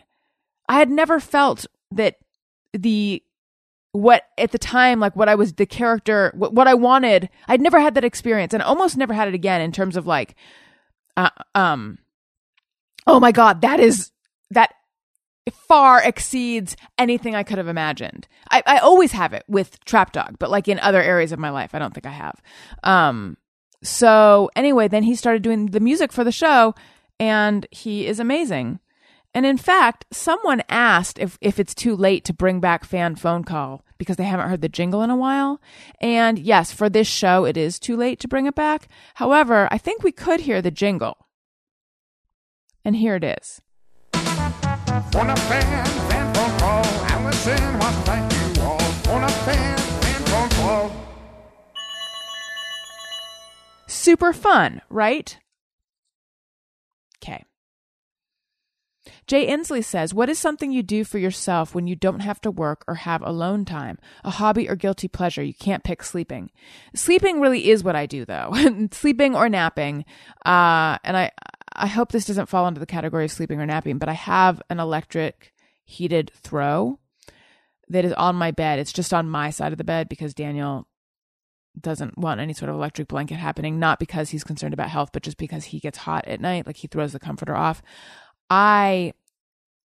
[0.66, 2.16] I had never felt that
[2.72, 3.22] the
[3.92, 7.28] what at the time like what I was the character what, what I wanted.
[7.48, 10.36] I'd never had that experience and almost never had it again in terms of like
[11.18, 11.98] uh, um
[13.06, 14.10] oh my god, that is
[14.52, 14.74] that
[15.50, 18.28] far exceeds anything I could have imagined.
[18.50, 21.50] I, I always have it with Trap Dog, but like in other areas of my
[21.50, 22.40] life, I don't think I have.
[22.84, 23.36] Um,
[23.82, 26.74] so anyway, then he started doing the music for the show,
[27.18, 28.78] and he is amazing.
[29.34, 33.44] And in fact, someone asked if, if it's too late to bring back fan phone
[33.44, 35.60] call because they haven't heard the jingle in a while.
[36.00, 38.88] And yes, for this show, it is too late to bring it back.
[39.14, 41.16] However, I think we could hear the jingle.
[42.84, 43.62] And here it is.
[44.92, 46.84] On a fan, fan phone call.
[47.08, 49.14] Alison wants to thank you all.
[49.14, 50.92] On a fan, fan phone call.
[53.86, 55.38] Super fun, right?
[57.24, 57.42] Okay.
[59.26, 62.50] Jay Inslee says, What is something you do for yourself when you don't have to
[62.50, 63.98] work or have alone time?
[64.24, 65.42] A hobby or guilty pleasure?
[65.42, 66.50] You can't pick sleeping.
[66.94, 68.52] Sleeping really is what I do, though.
[68.92, 70.04] sleeping or napping.
[70.44, 71.30] Uh, and I,
[71.74, 74.62] I hope this doesn't fall into the category of sleeping or napping, but I have
[74.70, 75.52] an electric
[75.84, 76.98] heated throw
[77.88, 78.78] that is on my bed.
[78.78, 80.86] It's just on my side of the bed because Daniel
[81.80, 85.22] doesn't want any sort of electric blanket happening, not because he's concerned about health, but
[85.22, 87.82] just because he gets hot at night, like he throws the comforter off.
[88.50, 89.14] I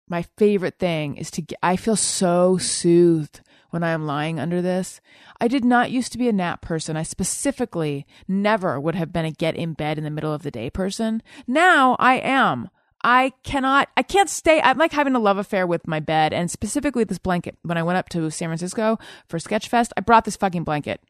[0.07, 3.41] my favorite thing is to get, I feel so soothed
[3.73, 5.01] when I am lying under this.
[5.41, 6.95] I did not used to be a nap person.
[6.95, 10.51] I specifically never would have been a get in bed in the middle of the
[10.51, 11.23] day person.
[11.47, 12.69] Now I am.
[13.03, 14.61] I cannot, I can't stay.
[14.61, 17.57] I'm like having a love affair with my bed and specifically this blanket.
[17.63, 21.01] When I went up to San Francisco for Sketchfest, I brought this fucking blanket.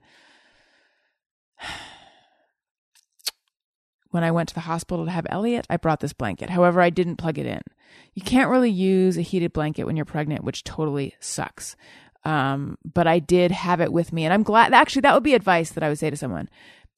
[4.09, 6.51] When I went to the hospital to have Elliot, I brought this blanket.
[6.51, 7.61] However, I didn't plug it in.
[8.13, 11.75] You can't really use a heated blanket when you're pregnant, which totally sucks.
[12.25, 14.23] Um, but I did have it with me.
[14.25, 16.49] And I'm glad, actually, that would be advice that I would say to someone.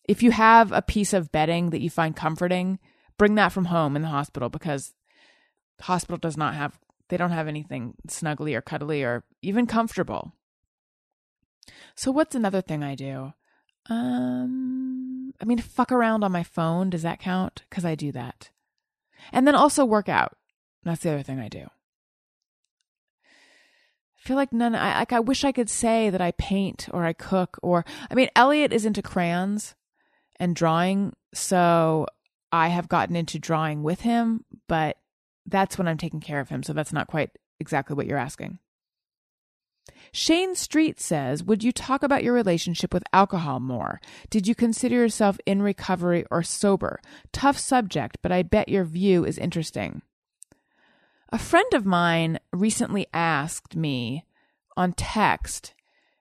[0.07, 2.79] If you have a piece of bedding that you find comforting,
[3.17, 4.93] bring that from home in the hospital because
[5.77, 6.77] the hospital does not have,
[7.09, 10.33] they don't have anything snuggly or cuddly or even comfortable.
[11.95, 13.33] So, what's another thing I do?
[13.89, 16.91] Um, I mean, fuck around on my phone.
[16.91, 17.63] Does that count?
[17.69, 18.51] Because I do that.
[19.31, 20.37] And then also work out.
[20.83, 21.67] That's the other thing I do
[24.25, 27.13] feel like none I like I wish I could say that I paint or I
[27.13, 29.75] cook or I mean Elliot is into crayons
[30.39, 32.07] and drawing so
[32.51, 34.97] I have gotten into drawing with him but
[35.45, 38.59] that's when I'm taking care of him so that's not quite exactly what you're asking.
[40.11, 43.99] Shane Street says, Would you talk about your relationship with alcohol more?
[44.29, 46.99] Did you consider yourself in recovery or sober?
[47.31, 50.01] Tough subject, but I bet your view is interesting.
[51.31, 54.25] A friend of mine recently asked me
[54.77, 55.73] on text,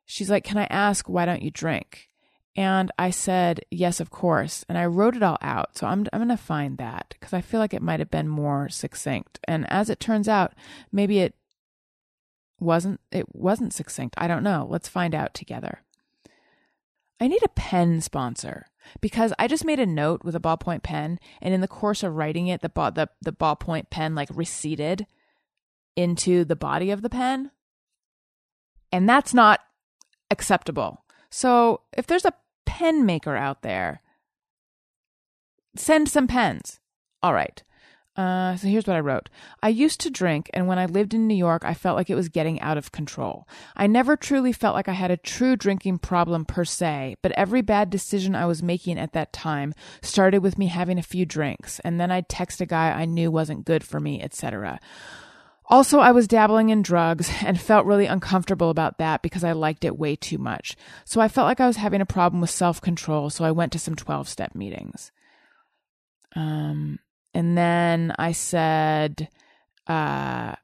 [0.04, 2.08] she's like, Can I ask, why don't you drink?
[2.56, 4.64] And I said, Yes, of course.
[4.68, 5.76] And I wrote it all out.
[5.76, 8.28] So I'm, I'm going to find that because I feel like it might have been
[8.28, 9.40] more succinct.
[9.44, 10.54] And as it turns out,
[10.92, 11.34] maybe it
[12.60, 14.14] wasn't it wasn't succinct.
[14.18, 14.66] I don't know.
[14.68, 15.80] Let's find out together.
[17.24, 18.66] I need a pen sponsor
[19.00, 22.16] because I just made a note with a ballpoint pen, and in the course of
[22.16, 25.06] writing it, the ball the, the ballpoint pen like receded
[25.96, 27.50] into the body of the pen,
[28.92, 29.60] and that's not
[30.30, 31.02] acceptable.
[31.30, 32.34] So if there's a
[32.66, 34.02] pen maker out there,
[35.76, 36.78] send some pens.
[37.22, 37.62] All right.
[38.16, 39.28] Uh, so here's what I wrote.
[39.60, 42.14] I used to drink, and when I lived in New York, I felt like it
[42.14, 43.48] was getting out of control.
[43.76, 47.60] I never truly felt like I had a true drinking problem per se, but every
[47.60, 51.80] bad decision I was making at that time started with me having a few drinks,
[51.80, 54.78] and then I'd text a guy I knew wasn't good for me, etc.
[55.66, 59.84] Also, I was dabbling in drugs and felt really uncomfortable about that because I liked
[59.84, 60.76] it way too much.
[61.04, 63.72] So I felt like I was having a problem with self control, so I went
[63.72, 65.10] to some 12 step meetings.
[66.36, 66.98] Um,
[67.34, 69.28] and then I said,
[69.86, 70.54] uh,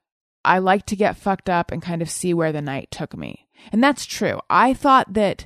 [0.43, 3.47] I like to get fucked up and kind of see where the night took me.
[3.71, 4.39] And that's true.
[4.49, 5.45] I thought that,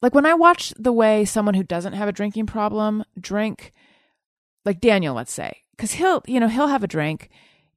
[0.00, 3.72] like, when I watch the way someone who doesn't have a drinking problem drink,
[4.64, 7.28] like Daniel, let's say, because he'll, you know, he'll have a drink.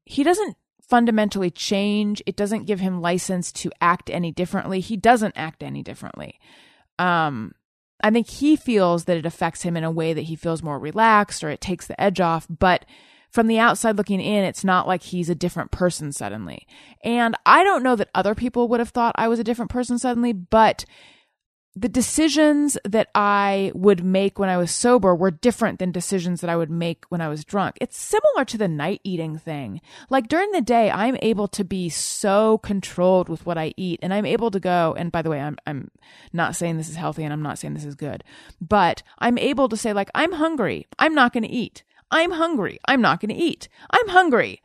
[0.05, 2.21] He doesn't fundamentally change.
[2.25, 4.79] It doesn't give him license to act any differently.
[4.79, 6.39] He doesn't act any differently.
[6.99, 7.53] Um,
[8.03, 10.77] I think he feels that it affects him in a way that he feels more
[10.77, 12.45] relaxed or it takes the edge off.
[12.49, 12.85] But
[13.29, 16.67] from the outside looking in, it's not like he's a different person suddenly.
[17.03, 19.97] And I don't know that other people would have thought I was a different person
[19.97, 20.83] suddenly, but
[21.75, 26.49] the decisions that I would make when I was sober were different than decisions that
[26.49, 27.77] I would make when I was drunk.
[27.81, 29.81] It's similar to the night eating thing.
[30.09, 34.13] Like during the day, I'm able to be so controlled with what I eat and
[34.13, 35.89] I'm able to go, and by the way, I'm, I'm
[36.31, 38.23] not saying this is healthy and I'm not saying this is good,
[38.61, 40.85] but I'm able to say like, I'm hungry.
[40.99, 41.83] I'm not going to eat.
[42.11, 42.79] I'm hungry.
[42.85, 43.67] I'm not going to eat.
[43.89, 44.61] I'm hungry.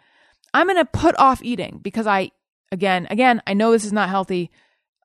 [0.52, 2.32] I'm going to put off eating because I,
[2.70, 4.50] again, again, I know this is not healthy.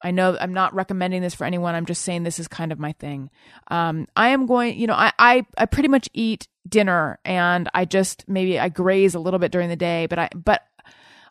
[0.03, 1.75] I know I'm not recommending this for anyone.
[1.75, 3.29] I'm just saying this is kind of my thing.
[3.69, 7.85] Um, I am going, you know, I, I, I pretty much eat dinner and I
[7.85, 10.63] just maybe I graze a little bit during the day, but I, but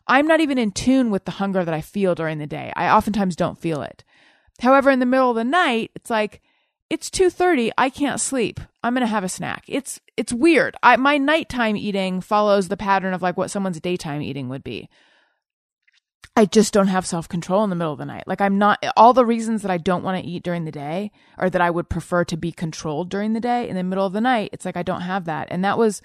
[0.07, 2.73] I'm not even in tune with the hunger that I feel during the day.
[2.75, 4.03] I oftentimes don't feel it.
[4.59, 6.41] However, in the middle of the night, it's like,
[6.89, 8.59] it's 2:30, I can't sleep.
[8.83, 9.63] I'm going to have a snack.
[9.67, 10.75] It's it's weird.
[10.83, 14.89] I my nighttime eating follows the pattern of like what someone's daytime eating would be.
[16.35, 18.23] I just don't have self control in the middle of the night.
[18.25, 21.11] Like I'm not all the reasons that I don't want to eat during the day
[21.37, 24.13] or that I would prefer to be controlled during the day in the middle of
[24.13, 24.49] the night.
[24.51, 25.47] It's like I don't have that.
[25.51, 26.01] And that was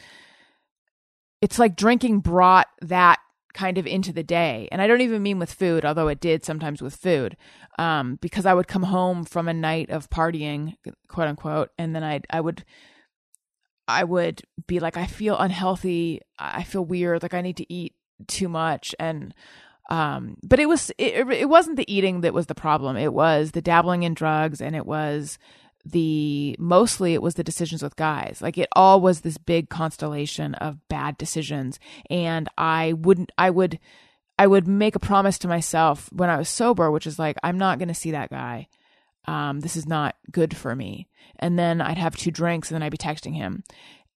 [1.40, 3.20] it's like drinking brought that
[3.54, 4.68] kind of into the day.
[4.70, 7.36] And I don't even mean with food, although it did sometimes with food.
[7.78, 10.74] Um, because I would come home from a night of partying,
[11.08, 12.64] quote unquote, and then I I would
[13.86, 17.94] I would be like I feel unhealthy, I feel weird, like I need to eat
[18.26, 19.32] too much and
[19.88, 22.96] um, but it was it, it wasn't the eating that was the problem.
[22.96, 25.38] It was the dabbling in drugs, and it was
[25.84, 28.40] the mostly it was the decisions with guys.
[28.42, 31.80] Like it all was this big constellation of bad decisions,
[32.10, 33.32] and I wouldn't.
[33.38, 33.78] I would.
[34.40, 37.58] I would make a promise to myself when I was sober, which is like, I'm
[37.58, 38.68] not going to see that guy.
[39.26, 41.08] Um, this is not good for me.
[41.40, 43.64] And then I'd have two drinks and then I'd be texting him.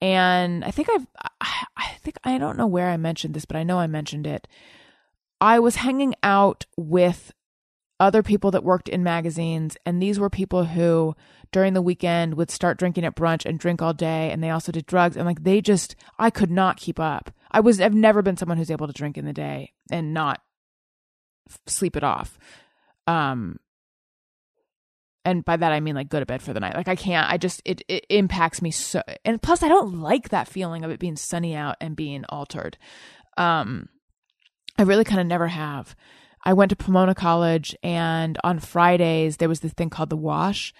[0.03, 1.07] And I think I've,
[1.41, 4.49] I think, I don't know where I mentioned this, but I know I mentioned it.
[5.41, 7.33] I was hanging out with
[8.01, 11.15] other people that worked in magazines, and these were people who
[11.51, 14.73] during the weekend would start drinking at brunch and drink all day, and they also
[14.73, 15.17] did drugs.
[15.17, 17.31] And like they just, I could not keep up.
[17.51, 20.41] I was, I've never been someone who's able to drink in the day and not
[21.67, 22.39] sleep it off.
[23.07, 23.59] Um,
[25.25, 26.75] and by that I mean like go to bed for the night.
[26.75, 27.31] Like I can't.
[27.31, 29.03] I just it it impacts me so.
[29.25, 32.79] And plus, I don't like that feeling of it being sunny out and being altered.
[33.37, 33.89] Um,
[34.79, 35.97] I really kind of never have.
[36.45, 40.73] I went to Pomona College, and on Fridays there was this thing called the Wash,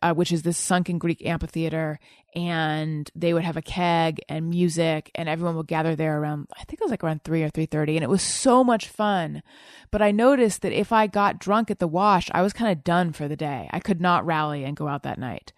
[0.00, 1.98] uh, which is this sunken Greek amphitheater,
[2.34, 6.46] and they would have a keg and music, and everyone would gather there around.
[6.56, 8.86] I think it was like around three or three thirty, and it was so much
[8.86, 9.42] fun.
[9.90, 12.84] But I noticed that if I got drunk at the Wash, I was kind of
[12.84, 13.68] done for the day.
[13.72, 15.52] I could not rally and go out that night.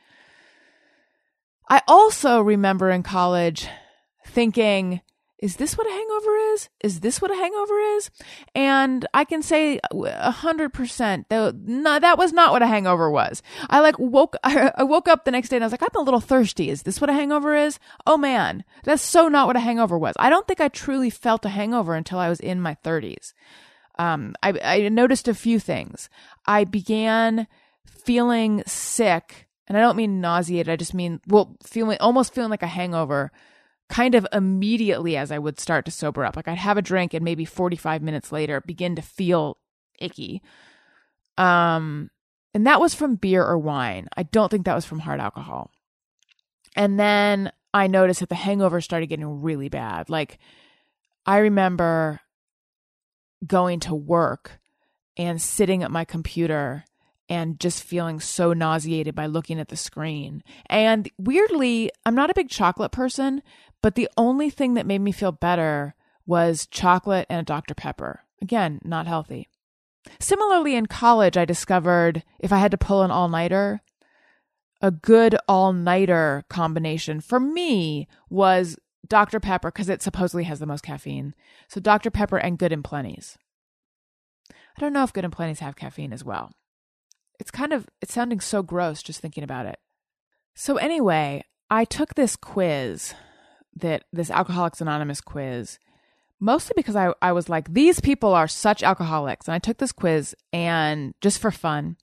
[1.69, 3.69] I also remember in college
[4.27, 5.03] thinking
[5.43, 6.69] is this what a hangover is?
[6.85, 8.11] Is this what a hangover is?
[8.55, 13.11] And I can say a hundred percent that no, that was not what a hangover
[13.11, 13.43] was.
[13.69, 16.05] I like woke, I woke up the next day and I was like, I'm a
[16.05, 16.71] little thirsty.
[16.71, 17.81] Is this what a hangover is?
[18.07, 20.15] Oh man, that's so not what a hangover was.
[20.17, 23.35] I don't think I truly felt a hangover until I was in my thirties.
[23.99, 26.09] Um, I, I noticed a few things.
[26.47, 27.49] I began
[27.85, 30.69] feeling sick and I don't mean nauseated.
[30.69, 33.33] I just mean, well, feeling, almost feeling like a hangover
[33.93, 36.35] kind of immediately as I would start to sober up.
[36.35, 39.59] Like I'd have a drink and maybe 45 minutes later begin to feel
[40.01, 40.41] icky.
[41.37, 42.11] Um
[42.55, 44.09] and that was from beer or wine.
[44.17, 45.71] I don't think that was from hard alcohol.
[46.75, 50.09] And then I noticed that the hangover started getting really bad.
[50.09, 50.39] Like
[51.27, 52.21] I remember
[53.47, 54.59] going to work
[55.19, 56.87] and sitting at my computer
[57.29, 60.43] and just feeling so nauseated by looking at the screen.
[60.67, 63.43] And weirdly, I'm not a big chocolate person,
[63.83, 67.75] but the only thing that made me feel better was chocolate and a Dr.
[67.75, 68.21] Pepper.
[68.41, 69.49] Again, not healthy.
[70.19, 73.83] Similarly, in college, I discovered if I had to pull an all nighter,
[74.81, 78.77] a good all nighter combination for me was
[79.07, 79.41] Dr.
[79.41, 81.35] Pepper because it supposedly has the most caffeine.
[81.69, 82.11] So Dr.
[82.11, 83.39] Pepper and Good and Plenty's.
[84.51, 86.53] I don't know if Good and Plenty's have caffeine as well.
[87.39, 89.79] It's kind of it's sounding so gross just thinking about it.
[90.55, 93.15] So anyway, I took this quiz
[93.77, 95.79] that this Alcoholics Anonymous quiz,
[96.41, 99.49] mostly because I, I was like, these people are such alcoholics.
[99.49, 101.97] And I took this quiz and just for fun.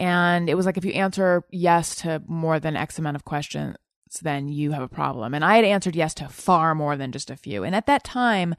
[0.00, 3.76] And it was like, if you answer yes to more than X amount of questions,
[4.22, 5.34] then you have a problem.
[5.34, 7.64] And I had answered yes to far more than just a few.
[7.64, 8.54] And at that time,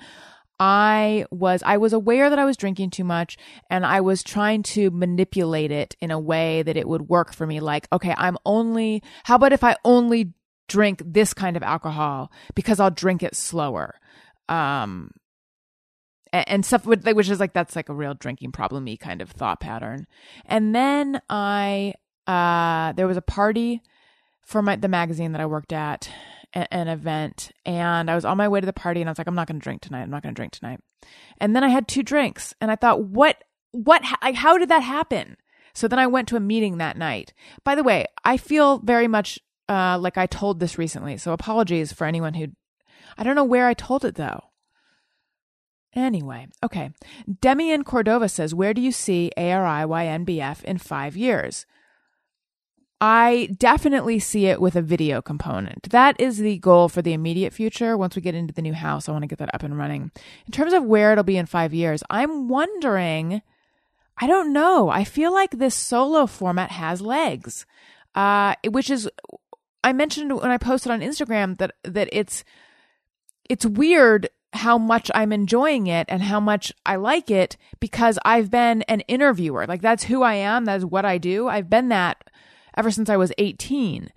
[0.60, 3.38] I was I was aware that I was drinking too much
[3.70, 7.46] and I was trying to manipulate it in a way that it would work for
[7.46, 10.34] me like okay I'm only how about if I only
[10.68, 14.00] drink this kind of alcohol because I'll drink it slower.
[14.50, 15.12] Um,
[16.34, 19.32] a- and stuff which is like that's like a real drinking problem y kind of
[19.32, 20.06] thought pattern.
[20.46, 21.94] And then I
[22.28, 23.82] uh there was a party
[24.46, 26.10] for my the magazine that I worked at,
[26.54, 29.28] an event, and I was on my way to the party, and I was like,
[29.28, 30.04] I'm not going to drink tonight.
[30.04, 30.80] I'm not going to drink tonight.
[31.40, 35.38] And then I had two drinks, and I thought, what, what, how did that happen?
[35.74, 37.34] So then I went to a meeting that night.
[37.66, 39.38] By the way, I feel very much
[39.68, 42.48] uh, like I told this recently, so apologies for anyone who,
[43.18, 44.44] I don't know where I told it though.
[45.94, 46.92] Anyway, okay.
[47.30, 51.66] Demian Cordova says, Where do you see ARIYNBF in five years?
[53.00, 55.90] I definitely see it with a video component.
[55.92, 57.98] That is the goal for the immediate future.
[57.98, 60.12] Once we get into the new house, I want to get that up and running.
[60.46, 63.42] In terms of where it'll be in five years, I'm wondering,
[64.18, 64.90] I don't know.
[64.90, 67.66] I feel like this solo format has legs,
[68.16, 69.10] uh, which is,
[69.86, 72.44] I mentioned when I posted on Instagram that, that it's,
[73.48, 78.50] it's weird how much I'm enjoying it and how much I like it because I've
[78.50, 79.68] been an interviewer.
[79.68, 80.66] Like that's who I am.
[80.66, 81.48] That's what I do.
[81.48, 82.30] I've been that
[82.76, 84.12] ever since I was 18.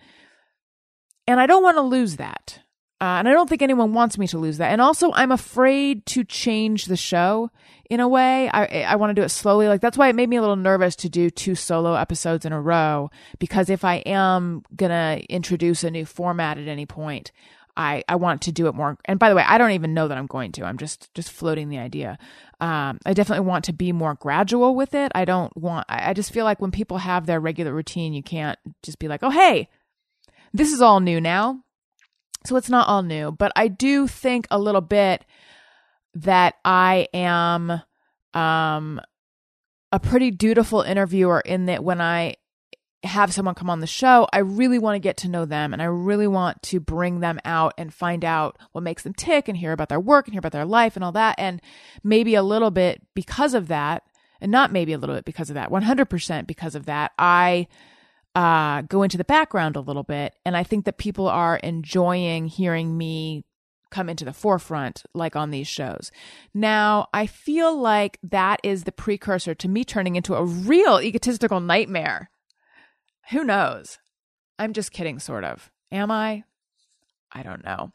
[1.26, 2.60] And I don't want to lose that.
[3.01, 4.72] Uh, and I don't think anyone wants me to lose that.
[4.72, 7.51] And also, I'm afraid to change the show
[7.88, 8.51] in a way.
[8.53, 9.68] I I want to do it slowly.
[9.68, 12.53] Like that's why it made me a little nervous to do two solo episodes in
[12.53, 13.11] a row.
[13.38, 17.30] Because if I am gonna introduce a new format at any point,
[17.76, 18.99] I I want to do it more.
[19.05, 20.64] And by the way, I don't even know that I'm going to.
[20.64, 22.18] I'm just just floating the idea.
[22.61, 25.12] Um, I definitely want to be more gradual with it.
[25.14, 25.86] I don't want.
[25.88, 29.07] I, I just feel like when people have their regular routine, you can't just be
[29.07, 29.68] like, oh hey,
[30.53, 31.62] this is all new now.
[32.45, 35.24] So it's not all new, but I do think a little bit
[36.14, 37.82] that I am
[38.34, 39.01] um
[39.91, 42.36] a pretty dutiful interviewer in that when I
[43.05, 45.80] have someone come on the show, I really want to get to know them and
[45.80, 49.57] I really want to bring them out and find out what makes them tick and
[49.57, 51.36] hear about their work and hear about their life and all that.
[51.39, 51.62] And
[52.03, 54.03] maybe a little bit because of that,
[54.41, 57.68] and not maybe a little bit because of that, 100% because of that, I
[58.39, 60.32] uh, go into the background a little bit.
[60.47, 63.45] And I think that people are enjoying hearing me
[63.91, 66.12] come into the forefront like on these shows.
[66.55, 71.59] Now, I feel like that is the precursor to me turning into a real egotistical
[71.59, 72.30] nightmare.
[73.32, 73.99] Who knows?
[74.57, 75.72] I'm just kidding, sort of.
[75.91, 76.45] Am I?
[77.32, 77.91] I don't know.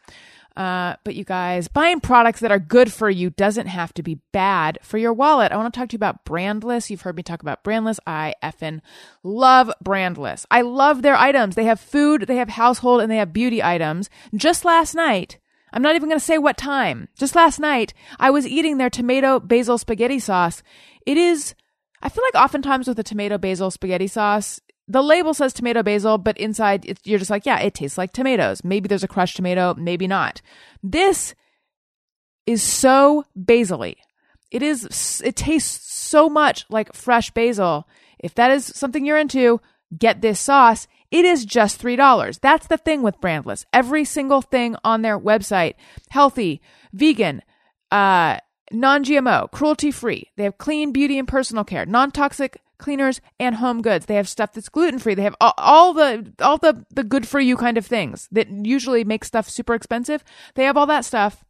[0.55, 4.19] Uh, but you guys, buying products that are good for you doesn't have to be
[4.31, 5.51] bad for your wallet.
[5.51, 6.91] I want to talk to you about Brandless.
[6.91, 7.97] You've heard me talk about Brandless.
[8.05, 8.81] I effing
[9.23, 10.45] love Brandless.
[10.51, 11.55] I love their items.
[11.55, 14.11] They have food, they have household, and they have beauty items.
[14.35, 15.39] Just last night,
[15.71, 17.07] I'm not even going to say what time.
[17.17, 20.61] Just last night, I was eating their tomato basil spaghetti sauce.
[21.07, 21.55] It is,
[22.03, 26.17] I feel like oftentimes with the tomato basil spaghetti sauce, the label says tomato basil,
[26.17, 28.63] but inside it's, you're just like, yeah, it tastes like tomatoes.
[28.63, 30.41] Maybe there's a crushed tomato, maybe not.
[30.81, 31.35] This
[32.45, 33.95] is so basily.
[34.51, 37.87] It is, it tastes so much like fresh basil.
[38.19, 39.61] If that is something you're into,
[39.97, 40.87] get this sauce.
[41.11, 42.39] It is just $3.
[42.39, 43.65] That's the thing with Brandless.
[43.71, 45.75] Every single thing on their website,
[46.09, 46.61] healthy,
[46.91, 47.41] vegan,
[47.91, 48.39] uh,
[48.71, 50.31] non-GMO, cruelty-free.
[50.35, 54.05] They have clean beauty and personal care, non-toxic cleaners and home goods.
[54.05, 55.15] They have stuff that's gluten free.
[55.15, 58.49] They have all, all, the all the the good for you kind of things that
[58.49, 60.23] usually make stuff super expensive.
[60.55, 61.43] They have all that stuff.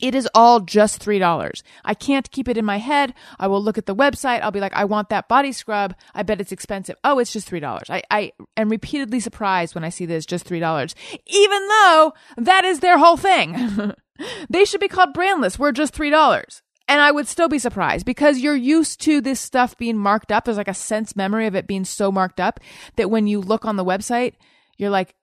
[0.00, 1.62] It is all just $3.
[1.84, 3.14] I can't keep it in my head.
[3.38, 4.42] I will look at the website.
[4.42, 5.94] I'll be like, I want that body scrub.
[6.14, 6.96] I bet it's expensive.
[7.02, 7.82] Oh, it's just $3.
[7.88, 10.94] I, I am repeatedly surprised when I see this just $3,
[11.26, 13.94] even though that is their whole thing.
[14.50, 15.58] they should be called brandless.
[15.58, 16.62] We're just $3.
[16.88, 20.44] And I would still be surprised because you're used to this stuff being marked up.
[20.44, 22.60] There's like a sense memory of it being so marked up
[22.96, 24.34] that when you look on the website,
[24.76, 25.14] you're like,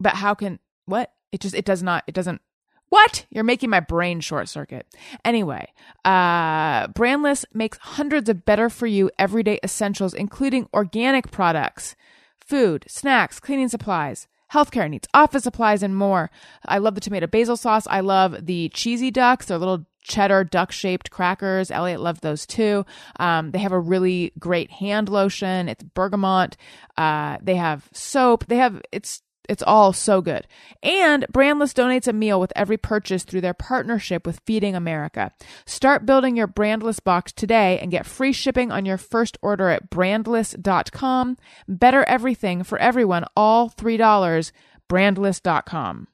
[0.00, 1.12] but how can, what?
[1.30, 2.42] It just, it does not, it doesn't,
[2.88, 3.24] what?
[3.30, 4.86] You're making my brain short circuit.
[5.24, 5.72] Anyway,
[6.04, 11.96] uh, Brandless makes hundreds of better for you everyday essentials, including organic products,
[12.44, 16.30] food, snacks, cleaning supplies, healthcare needs, office supplies, and more.
[16.66, 17.86] I love the tomato basil sauce.
[17.86, 19.46] I love the cheesy ducks.
[19.46, 21.70] They're little cheddar duck shaped crackers.
[21.70, 22.84] Elliot loved those too.
[23.18, 25.68] Um, they have a really great hand lotion.
[25.68, 26.56] It's bergamot.
[26.96, 28.46] Uh, they have soap.
[28.46, 30.46] They have, it's, it's all so good.
[30.82, 35.32] And Brandless donates a meal with every purchase through their partnership with Feeding America.
[35.66, 39.90] Start building your Brandless box today and get free shipping on your first order at
[39.90, 41.38] brandless.com.
[41.68, 44.52] Better everything for everyone, all $3.
[44.88, 46.08] Brandless.com.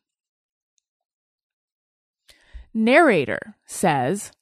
[2.75, 4.33] Narrator says,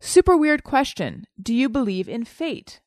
[0.00, 1.24] Super weird question.
[1.40, 2.80] Do you believe in fate?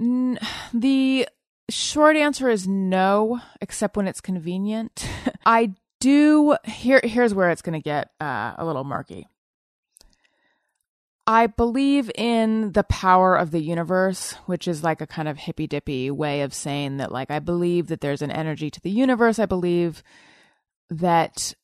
[0.00, 0.38] N-
[0.74, 1.28] the
[1.68, 5.06] short answer is no, except when it's convenient.
[5.46, 9.28] I do here here's where it's going to get uh, a little murky.
[11.26, 15.66] I believe in the power of the universe, which is like a kind of hippy
[15.66, 19.38] dippy way of saying that, like, I believe that there's an energy to the universe.
[19.38, 20.02] I believe
[20.88, 21.54] that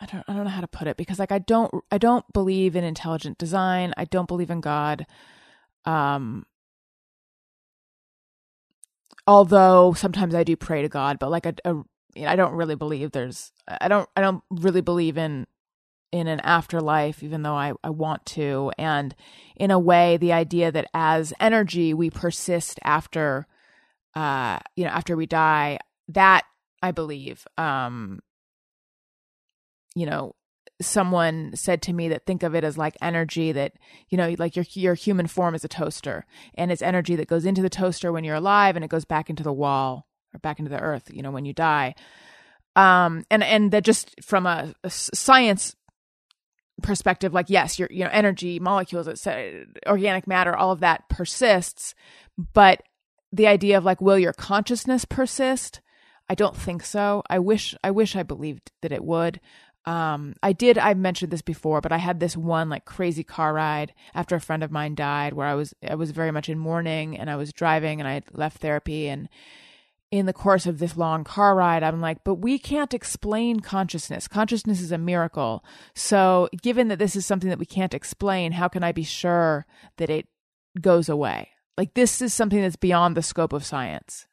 [0.00, 2.24] I don't I don't know how to put it because like I don't I don't
[2.32, 3.94] believe in intelligent design.
[3.96, 5.06] I don't believe in God.
[5.84, 6.46] Um
[9.26, 11.74] although sometimes I do pray to God, but like a, a
[12.14, 15.46] you know, I don't really believe there's I don't I don't really believe in
[16.12, 18.72] in an afterlife, even though I, I want to.
[18.78, 19.14] And
[19.56, 23.46] in a way, the idea that as energy we persist after,
[24.14, 25.78] uh, you know, after we die,
[26.08, 26.44] that
[26.82, 28.20] I believe, um,
[29.98, 30.34] you know,
[30.80, 33.72] someone said to me that think of it as like energy that
[34.10, 36.24] you know like your your human form is a toaster
[36.54, 39.28] and it's energy that goes into the toaster when you're alive and it goes back
[39.28, 41.94] into the wall or back into the earth you know when you die.
[42.76, 45.74] Um and and that just from a, a science
[46.80, 49.08] perspective like yes your you know energy molecules
[49.84, 51.92] organic matter all of that persists
[52.54, 52.82] but
[53.32, 55.80] the idea of like will your consciousness persist?
[56.30, 57.22] I don't think so.
[57.28, 59.40] I wish i wish i believed that it would
[59.88, 63.54] um i did I've mentioned this before but i had this one like crazy car
[63.54, 66.58] ride after a friend of mine died where i was i was very much in
[66.58, 69.28] mourning and i was driving and i left therapy and
[70.10, 74.26] in the course of this long car ride, I'm like, but we can't explain consciousness.
[74.26, 75.62] Consciousness is a miracle.
[75.94, 79.66] So, given that this is something that we can't explain, how can I be sure
[79.98, 80.26] that it
[80.80, 81.50] goes away?
[81.76, 84.26] Like, this is something that's beyond the scope of science.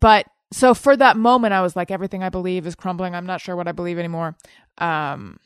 [0.00, 3.12] But so for that moment, I was like, everything I believe is crumbling.
[3.12, 4.36] I'm not sure what I believe anymore.
[4.78, 5.40] Um,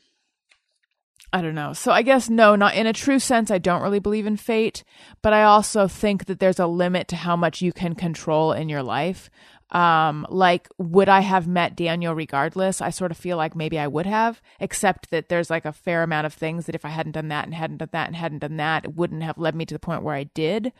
[1.33, 1.73] I don't know.
[1.73, 3.49] So I guess no, not in a true sense.
[3.49, 4.83] I don't really believe in fate,
[5.23, 8.69] but I also think that there's a limit to how much you can control in
[8.69, 9.31] your life.
[9.71, 12.79] Um, like, would I have met Daniel regardless?
[12.79, 16.03] I sort of feel like maybe I would have, except that there's like a fair
[16.03, 18.39] amount of things that if I hadn't done that and hadn't done that and hadn't
[18.39, 20.71] done that, it wouldn't have led me to the point where I did.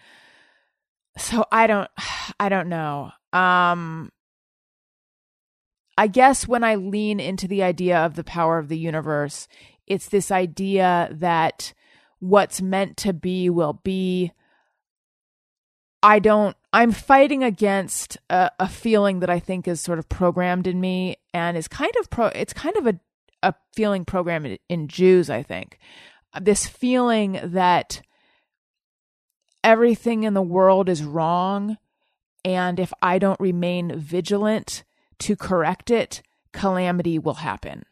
[1.18, 1.90] So I don't,
[2.40, 3.10] I don't know.
[3.34, 4.12] Um,
[6.00, 9.50] I guess when I lean into the idea of the power of the universe,
[9.86, 11.74] it's this idea that
[12.20, 14.32] what's meant to be will be.
[16.02, 20.68] I don't, I'm fighting against a, a, feeling that I think is sort of programmed
[20.68, 22.98] in me and is kind of pro, it's kind of a,
[23.44, 25.80] a feeling programmed in Jews, I think.
[26.40, 28.02] This feeling that
[29.66, 31.78] everything in the world is wrong.
[32.46, 34.86] And if I don't remain vigilant
[35.20, 36.22] to correct it,
[36.54, 37.84] calamity will happen.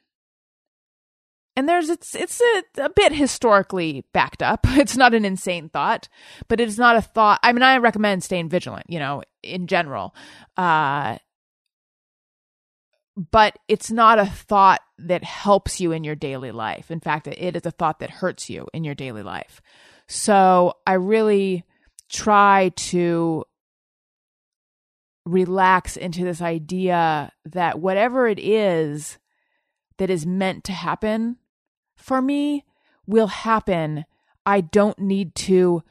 [1.56, 4.68] And there's it's it's a, a, bit historically backed up.
[4.78, 6.08] It's not an insane thought
[6.48, 10.16] but it's not a thought i mean i recommend staying vigilant you know in general
[10.56, 11.18] uh
[13.18, 16.92] but it's not a thought that helps you in your daily life.
[16.92, 19.62] In fact it is a thought that hurts you in your daily life.
[20.08, 21.64] So i really
[22.10, 23.44] try to
[25.28, 29.18] relax into this idea that whatever it is
[29.98, 31.38] that is meant to happen
[31.96, 32.64] for me
[33.06, 34.06] will happen.
[34.46, 35.84] I don't need to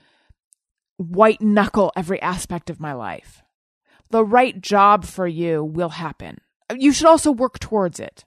[0.96, 3.42] white knuckle every aspect of my life.
[4.10, 6.38] The right job for you will happen.
[6.74, 8.24] You should also work towards it.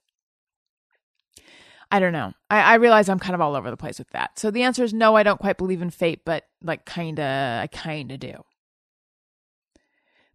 [1.92, 2.34] I don't know.
[2.52, 4.38] I, I realize I'm kind of all over the place with that.
[4.38, 7.68] So the answer is no, I don't quite believe in fate, but like kinda, I
[7.68, 8.44] kinda do.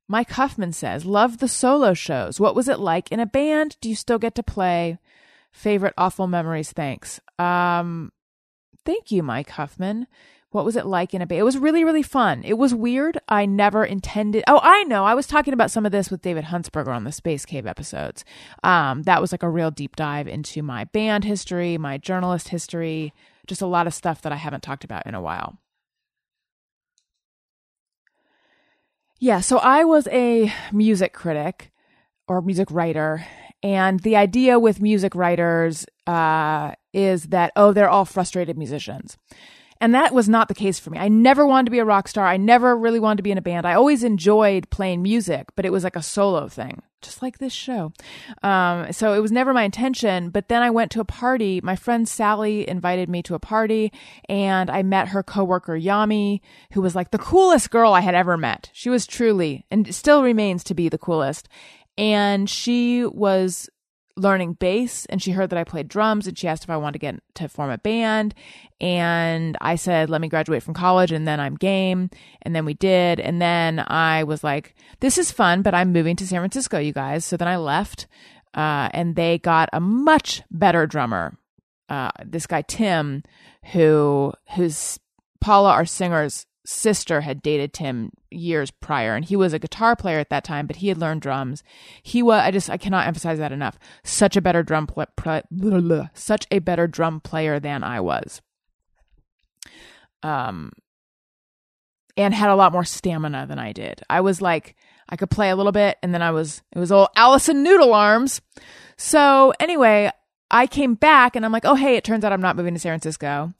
[0.08, 2.38] Mike Huffman says, Love the solo shows.
[2.38, 3.76] What was it like in a band?
[3.80, 4.98] Do you still get to play?
[5.50, 7.20] Favorite awful memories, thanks.
[7.38, 8.12] Um,
[8.84, 10.06] thank you, Mike Huffman.
[10.50, 11.40] What was it like in a band?
[11.40, 12.42] It was really, really fun.
[12.44, 13.18] It was weird.
[13.28, 14.44] I never intended.
[14.46, 15.04] Oh, I know.
[15.04, 18.24] I was talking about some of this with David Huntsberger on the Space Cave episodes.
[18.62, 23.12] Um, that was like a real deep dive into my band history, my journalist history,
[23.48, 25.58] just a lot of stuff that I haven't talked about in a while.
[29.18, 31.72] Yeah, so I was a music critic
[32.26, 33.26] or music writer
[33.62, 39.16] and the idea with music writers uh, is that, oh, they're all frustrated musicians.
[39.84, 40.96] And that was not the case for me.
[40.96, 42.26] I never wanted to be a rock star.
[42.26, 43.66] I never really wanted to be in a band.
[43.66, 47.52] I always enjoyed playing music, but it was like a solo thing, just like this
[47.52, 47.92] show.
[48.42, 50.30] Um, so it was never my intention.
[50.30, 51.60] But then I went to a party.
[51.62, 53.92] My friend Sally invited me to a party,
[54.26, 56.40] and I met her coworker Yami,
[56.72, 58.70] who was like the coolest girl I had ever met.
[58.72, 61.46] She was truly, and still remains to be the coolest
[61.96, 63.68] and she was
[64.16, 66.94] learning bass and she heard that I played drums and she asked if I wanted
[66.94, 68.34] to get to form a band.
[68.80, 72.10] And I said let me graduate from college and then I'm game.
[72.42, 73.20] And then we did.
[73.20, 76.92] And then I was like this is fun but I'm moving to San Francisco you
[76.92, 77.24] guys.
[77.24, 78.06] So then I left
[78.54, 81.36] uh, and they got a much better drummer
[81.88, 83.22] uh, this guy Tim
[83.72, 84.98] who who's
[85.40, 90.18] Paula our singer's sister had dated Tim years prior and he was a guitar player
[90.18, 91.62] at that time but he had learned drums.
[92.02, 93.78] He was i just i cannot emphasize that enough.
[94.02, 98.00] Such a better drum pl- pl- blah, blah, such a better drum player than i
[98.00, 98.40] was.
[100.22, 100.72] Um
[102.16, 104.02] and had a lot more stamina than i did.
[104.08, 104.74] I was like
[105.08, 107.92] i could play a little bit and then i was it was all Alison noodle
[107.92, 108.40] arms.
[108.96, 110.10] So anyway
[110.50, 112.80] i came back and i'm like oh hey it turns out i'm not moving to
[112.80, 113.52] san francisco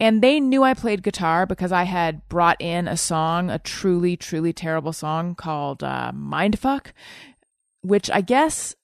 [0.00, 4.16] and they knew I played guitar because I had brought in a song, a truly,
[4.16, 6.92] truly terrible song called uh, Mindfuck,
[7.82, 8.74] which I guess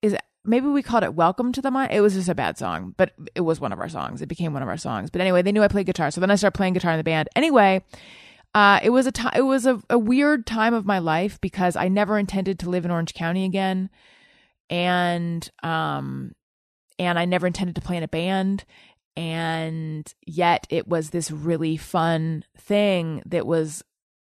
[0.00, 1.92] is maybe we called it Welcome to the Mind.
[1.92, 4.22] It was just a bad song, but it was one of our songs.
[4.22, 5.10] It became one of our songs.
[5.10, 6.10] But anyway, they knew I played guitar.
[6.10, 7.28] So then I started playing guitar in the band.
[7.34, 7.84] Anyway,
[8.54, 11.74] uh, it was a time, it was a, a weird time of my life because
[11.74, 13.90] I never intended to live in Orange County again.
[14.68, 16.32] And, um,
[16.98, 18.64] and I never intended to play in a band
[19.16, 23.82] and yet it was this really fun thing that was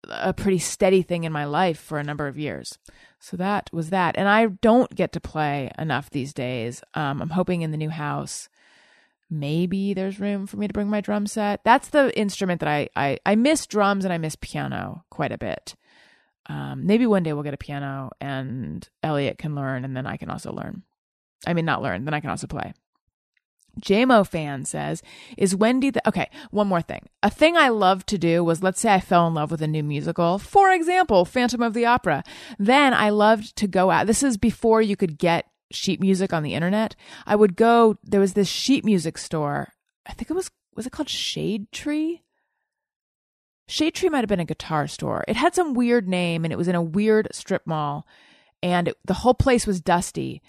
[0.09, 2.79] a pretty steady thing in my life for a number of years.
[3.19, 4.17] So that was that.
[4.17, 6.83] And I don't get to play enough these days.
[6.95, 8.49] Um, I'm hoping in the new house,
[9.31, 11.65] maybe there's room for me to bring my drum set.
[11.65, 15.39] That's the instrument that I, I, I miss drums and I miss piano quite a
[15.39, 15.75] bit.
[16.47, 20.19] Um, maybe one day we'll get a piano and Elliot can learn and then I
[20.19, 20.83] can also learn.
[21.47, 22.75] I mean, not learn, then I can also play.
[23.81, 25.03] JMO fan says,
[25.37, 26.31] is Wendy the okay?
[26.51, 27.09] One more thing.
[27.23, 29.67] A thing I love to do was let's say I fell in love with a
[29.67, 32.23] new musical, for example, Phantom of the Opera.
[32.59, 34.07] Then I loved to go out.
[34.07, 36.95] This is before you could get sheet music on the internet.
[37.27, 39.73] I would go, there was this sheet music store.
[40.07, 42.23] I think it was, was it called Shade Tree?
[43.67, 45.25] Shade Tree might have been a guitar store.
[45.27, 48.07] It had some weird name and it was in a weird strip mall
[48.63, 50.43] and it, the whole place was dusty,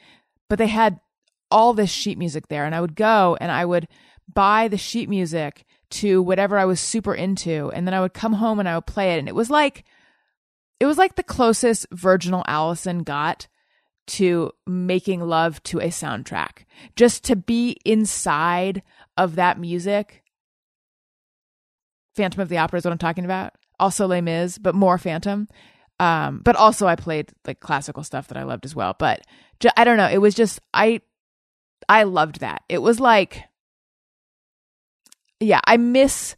[0.50, 1.00] but they had
[1.52, 2.66] all this sheet music there.
[2.66, 3.88] And I would go and I would
[4.32, 7.72] buy the sheet music to whatever I was super into.
[7.72, 9.20] And then I would come home and I would play it.
[9.20, 9.86] And it was like,
[10.80, 13.48] it was like the closest Virginal Alison got
[14.08, 16.66] to making love to a soundtrack.
[16.96, 18.84] Just to be inside
[19.18, 20.24] of that music.
[22.16, 23.54] Phantom of the Opera is what I'm talking about.
[23.80, 25.48] Also Les Mis, but more Phantom.
[26.00, 28.96] Um, but also I played like classical stuff that I loved as well.
[28.98, 29.22] But
[29.78, 30.10] I don't know.
[30.10, 31.02] It was just I
[31.88, 32.64] I loved that.
[32.70, 33.44] It was like,
[35.40, 36.36] yeah, I miss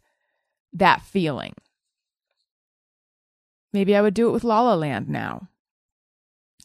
[0.72, 1.54] that feeling.
[3.72, 5.48] Maybe I would do it with La La Land now.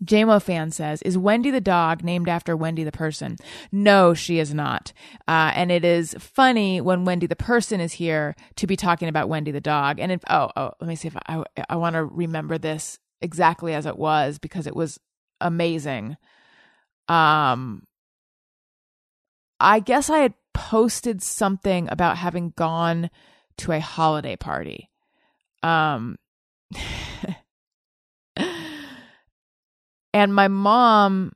[0.03, 3.37] JMO fan says, Is Wendy the dog named after Wendy the person?
[3.71, 4.91] No, she is not.
[5.27, 9.29] Uh, and it is funny when Wendy the person is here to be talking about
[9.29, 9.99] Wendy the dog.
[9.99, 12.99] And if, oh, oh, let me see if I, I, I want to remember this
[13.21, 14.99] exactly as it was because it was
[15.39, 16.17] amazing.
[17.07, 17.83] Um,
[19.63, 23.09] I guess I had posted something about having gone
[23.59, 24.89] to a holiday party.
[25.63, 26.17] Um,
[30.13, 31.31] and my mom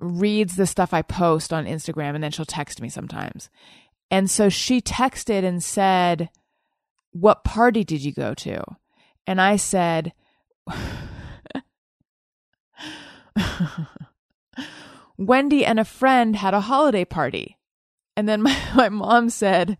[0.00, 3.50] reads the stuff I post on Instagram and then she'll text me sometimes.
[4.10, 6.30] And so she texted and said,
[7.10, 8.64] What party did you go to?
[9.26, 10.14] And I said,
[15.18, 17.57] Wendy and a friend had a holiday party.
[18.18, 19.78] And then my, my mom said,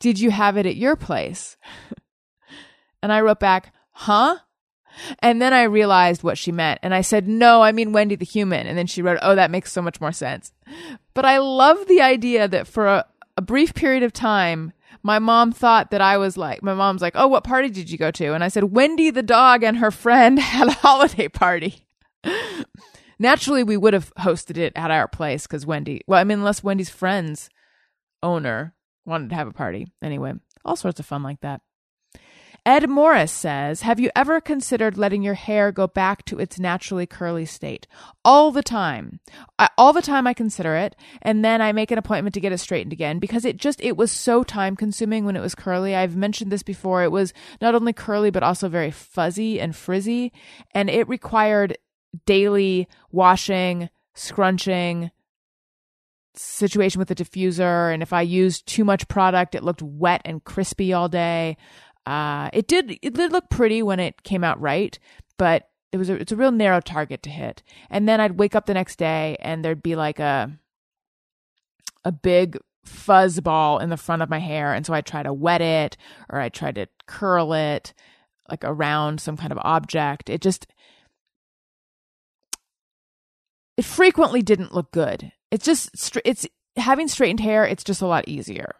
[0.00, 1.56] Did you have it at your place?
[3.02, 4.38] And I wrote back, Huh?
[5.20, 6.80] And then I realized what she meant.
[6.82, 8.66] And I said, No, I mean Wendy the human.
[8.66, 10.52] And then she wrote, Oh, that makes so much more sense.
[11.14, 13.04] But I love the idea that for a,
[13.36, 14.72] a brief period of time,
[15.02, 17.98] my mom thought that I was like, my mom's like, Oh, what party did you
[17.98, 18.32] go to?
[18.32, 21.84] And I said, Wendy the dog and her friend had a holiday party.
[23.18, 26.62] Naturally, we would have hosted it at our place because Wendy, well, I mean, unless
[26.62, 27.48] Wendy's friends
[28.22, 29.86] owner wanted to have a party.
[30.02, 31.60] Anyway, all sorts of fun like that.
[32.66, 37.06] Ed Morris says, Have you ever considered letting your hair go back to its naturally
[37.06, 37.86] curly state?
[38.26, 39.20] All the time.
[39.58, 42.52] I, all the time I consider it, and then I make an appointment to get
[42.52, 45.96] it straightened again because it just, it was so time consuming when it was curly.
[45.96, 47.02] I've mentioned this before.
[47.02, 50.30] It was not only curly, but also very fuzzy and frizzy,
[50.74, 51.78] and it required
[52.26, 55.10] daily washing, scrunching
[56.34, 57.92] situation with the diffuser.
[57.92, 61.56] And if I used too much product, it looked wet and crispy all day.
[62.06, 64.98] Uh, it did it did look pretty when it came out right,
[65.36, 67.62] but it was a, it's a real narrow target to hit.
[67.90, 70.50] And then I'd wake up the next day and there'd be like a
[72.04, 75.32] a big fuzz ball in the front of my hair and so I'd try to
[75.32, 75.98] wet it
[76.30, 77.92] or I'd try to curl it
[78.48, 80.30] like around some kind of object.
[80.30, 80.66] It just
[83.78, 85.32] it frequently didn't look good.
[85.52, 85.90] It's just
[86.24, 88.74] it's having straightened hair, it's just a lot easier.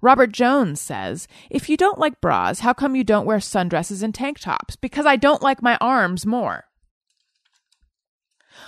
[0.00, 4.14] Robert Jones says, If you don't like bras, how come you don't wear sundresses and
[4.14, 4.76] tank tops?
[4.76, 6.64] Because I don't like my arms more.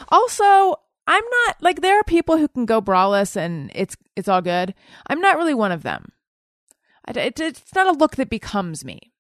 [0.09, 4.43] Also, I'm not like there are people who can go braless and it's it's all
[4.43, 4.75] good.
[5.07, 6.11] I'm not really one of them.
[7.07, 9.13] It, it's not a look that becomes me.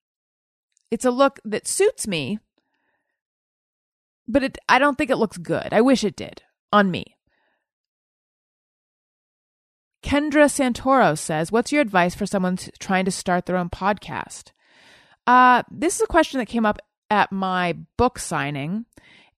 [0.90, 2.40] It's a look that suits me,
[4.33, 5.68] but it, I don't think it looks good.
[5.72, 7.16] I wish it did on me.
[10.03, 14.51] Kendra Santoro says, What's your advice for someone trying to start their own podcast?
[15.26, 16.78] Uh, this is a question that came up
[17.11, 18.87] at my book signing,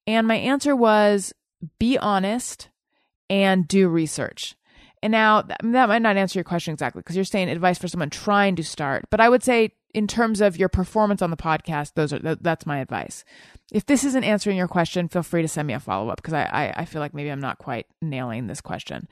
[0.06, 1.34] and my answer was
[1.78, 2.70] be honest
[3.28, 4.54] and do research.
[5.02, 8.10] And now that, might not answer your question exactly because you're saying advice for someone
[8.10, 11.92] trying to start, but I would say in terms of your performance on the podcast,
[11.94, 13.24] those are that's my advice.
[13.74, 16.32] If this isn't answering your question, feel free to send me a follow up because
[16.32, 19.08] I, I, I feel like maybe I'm not quite nailing this question.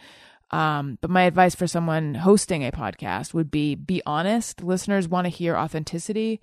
[0.52, 4.62] Um, but my advice for someone hosting a podcast would be be honest.
[4.62, 6.40] Listeners want to hear authenticity.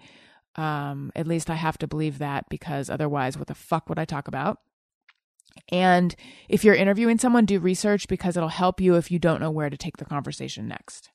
[0.58, 4.04] Um, at least I have to believe that because otherwise, what the fuck would I
[4.04, 4.58] talk about?
[5.72, 6.14] And
[6.50, 9.70] if you're interviewing someone, do research because it'll help you if you don't know where
[9.70, 11.10] to take the conversation next.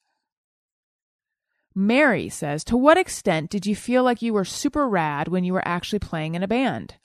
[1.74, 5.52] Mary says, To what extent did you feel like you were super rad when you
[5.52, 6.96] were actually playing in a band?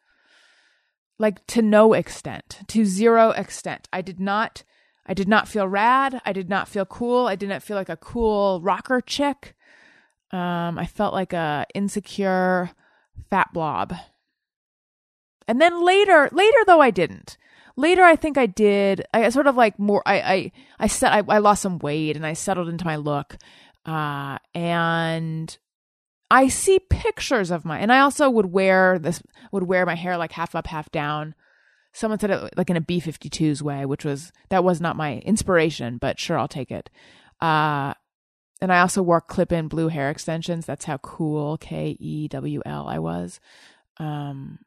[1.17, 3.89] Like to no extent, to zero extent.
[3.91, 4.63] I did not
[5.05, 6.21] I did not feel rad.
[6.23, 7.25] I did not feel cool.
[7.25, 9.55] I did not feel like a cool rocker chick.
[10.31, 12.69] Um, I felt like a insecure
[13.31, 13.95] fat blob.
[15.47, 17.37] And then later, later though I didn't.
[17.75, 19.03] Later I think I did.
[19.11, 20.03] I sort of like more.
[20.05, 21.11] I I I set.
[21.11, 23.35] I, I lost some weight and I settled into my look.
[23.85, 25.57] Uh, and
[26.29, 27.79] I see pictures of my.
[27.79, 29.21] And I also would wear this.
[29.51, 31.35] Would wear my hair like half up, half down
[31.93, 35.97] someone said it like in a B52's way, which was that was not my inspiration,
[35.97, 36.89] but sure, I'll take it.
[37.41, 37.93] Uh,
[38.61, 40.65] and I also wore clip in blue hair extensions.
[40.65, 43.39] That's how cool K E W L I was.
[43.97, 44.59] Um,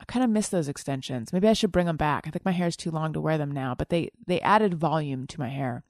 [0.00, 1.32] I kind of miss those extensions.
[1.32, 2.26] Maybe I should bring them back.
[2.26, 4.74] I think my hair is too long to wear them now, but they they added
[4.74, 5.84] volume to my hair.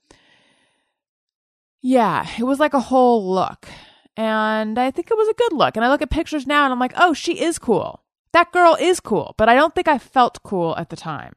[1.83, 3.68] Yeah, it was like a whole look.
[4.16, 5.76] And I think it was a good look.
[5.76, 8.03] And I look at pictures now and I'm like, "Oh, she is cool."
[8.33, 11.35] that girl is cool, but I don't think I felt cool at the time.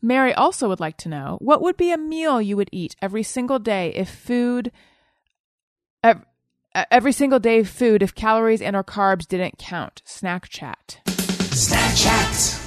[0.00, 3.24] Mary also would like to know what would be a meal you would eat every
[3.24, 4.70] single day if food
[6.92, 10.00] every single day food if calories and or carbs didn't count.
[10.04, 11.00] Snack chat.
[11.08, 12.60] Snack chat.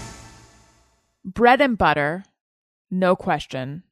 [1.24, 2.26] Bread and butter,
[2.90, 3.84] no question.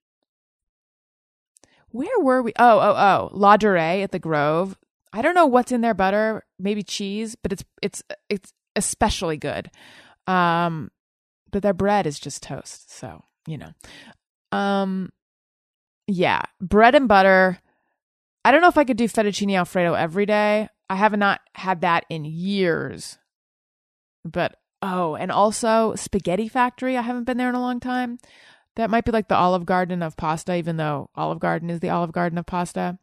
[1.92, 2.54] Where were we?
[2.60, 3.36] Oh, oh, oh.
[3.38, 4.78] Ladurée at the Grove.
[5.12, 9.72] I don't know what's in their butter, maybe cheese, but it's it's it's especially good.
[10.28, 10.92] Um
[11.52, 13.72] but their bread is just toast, so, you know.
[14.52, 15.12] Um
[16.08, 17.60] yeah, bread and butter.
[18.46, 20.70] I don't know if I could do fettuccine alfredo every day.
[20.90, 23.18] I have not had that in years.
[24.26, 26.98] But oh, and also Spaghetti Factory.
[26.98, 28.20] I haven't been there in a long time.
[28.80, 31.90] That might be like the Olive Garden of pasta, even though Olive Garden is the
[31.90, 32.98] Olive Garden of pasta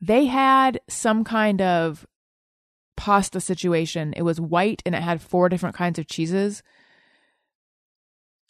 [0.00, 2.06] they had some kind of
[2.96, 4.14] pasta situation.
[4.16, 6.62] It was white and it had four different kinds of cheeses.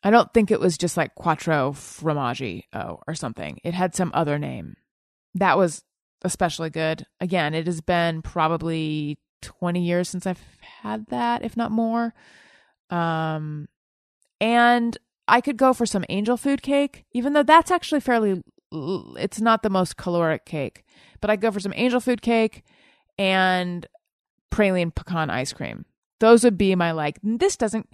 [0.02, 3.58] I don't think it was just like quattro formaggi oh, or something.
[3.64, 4.76] It had some other name.
[5.34, 5.82] That was
[6.22, 7.04] especially good.
[7.20, 10.42] Again, it has been probably 20 years since I've
[10.82, 12.14] had that, if not more.
[12.90, 13.68] Um
[14.40, 14.96] and
[15.28, 19.62] I could go for some angel food cake, even though that's actually fairly it's not
[19.62, 20.84] the most caloric cake.
[21.20, 22.64] But I go for some angel food cake
[23.18, 23.86] and
[24.50, 25.84] praline pecan ice cream.
[26.20, 27.88] Those would be my like, this doesn't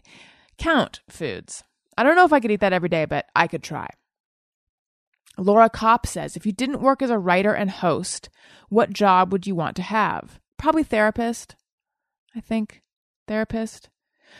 [0.58, 1.62] count foods.
[1.96, 3.88] I don't know if I could eat that every day, but I could try.
[5.36, 8.28] Laura Kopp says, if you didn't work as a writer and host,
[8.68, 10.40] what job would you want to have?
[10.56, 11.56] Probably therapist.
[12.34, 12.82] I think
[13.26, 13.90] therapist.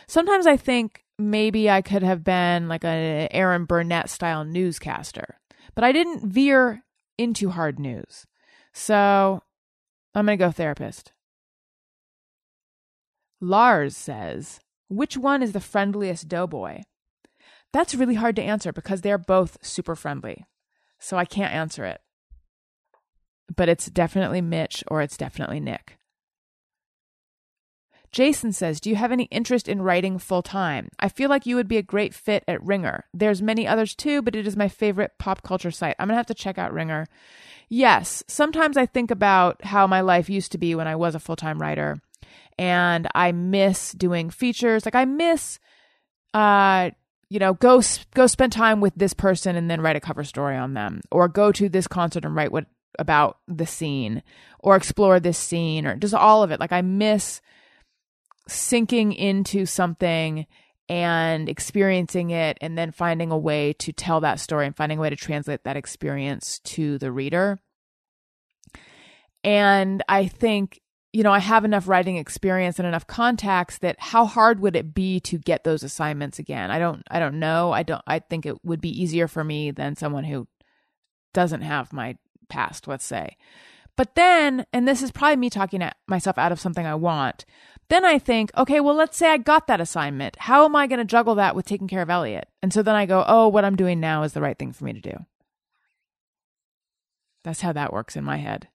[0.07, 5.39] Sometimes I think maybe I could have been like an Erin Burnett style newscaster,
[5.73, 6.83] but I didn't veer
[7.17, 8.25] into hard news.
[8.73, 9.41] So
[10.13, 11.13] I'm going to go therapist.
[13.41, 16.81] Lars says, which one is the friendliest doughboy?
[17.73, 20.45] That's really hard to answer because they're both super friendly.
[20.99, 22.01] So I can't answer it.
[23.53, 25.97] But it's definitely Mitch or it's definitely Nick.
[28.15, 30.87] Jason says, "Do you have any interest in writing full time?
[30.97, 33.03] I feel like you would be a great fit at Ringer.
[33.13, 35.97] There's many others too, but it is my favorite pop culture site.
[35.99, 37.07] I'm going to have to check out Ringer."
[37.67, 41.19] Yes, sometimes I think about how my life used to be when I was a
[41.19, 41.97] full-time writer,
[42.57, 44.85] and I miss doing features.
[44.85, 45.59] Like I miss
[46.33, 46.91] uh
[47.29, 47.81] you know, go
[48.13, 51.27] go spend time with this person and then write a cover story on them, or
[51.27, 54.23] go to this concert and write what about the scene,
[54.59, 56.61] or explore this scene, or just all of it.
[56.61, 57.41] Like I miss
[58.47, 60.45] sinking into something
[60.87, 65.01] and experiencing it, and then finding a way to tell that story and finding a
[65.01, 67.59] way to translate that experience to the reader.
[69.43, 70.81] And I think
[71.15, 74.93] you know, I have enough writing experience and enough contacts that how hard would it
[74.93, 76.71] be to get those assignments again?
[76.71, 77.71] I don't I don't know.
[77.71, 80.45] I don't I think it would be easier for me than someone who
[81.33, 82.17] doesn't have my
[82.49, 83.37] past, let's say.
[83.95, 87.45] But then, and this is probably me talking at myself out of something I want.
[87.87, 90.37] Then I think, okay, well, let's say I got that assignment.
[90.39, 92.47] How am I going to juggle that with taking care of Elliot?
[92.61, 94.85] And so then I go, oh, what I'm doing now is the right thing for
[94.85, 95.25] me to do.
[97.43, 98.69] That's how that works in my head.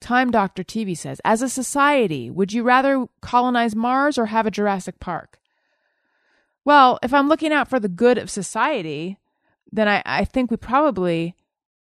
[0.00, 4.50] Time Doctor TV says, as a society, would you rather colonize Mars or have a
[4.50, 5.38] Jurassic Park?
[6.64, 9.18] Well, if I'm looking out for the good of society,
[9.70, 11.36] then I, I think we probably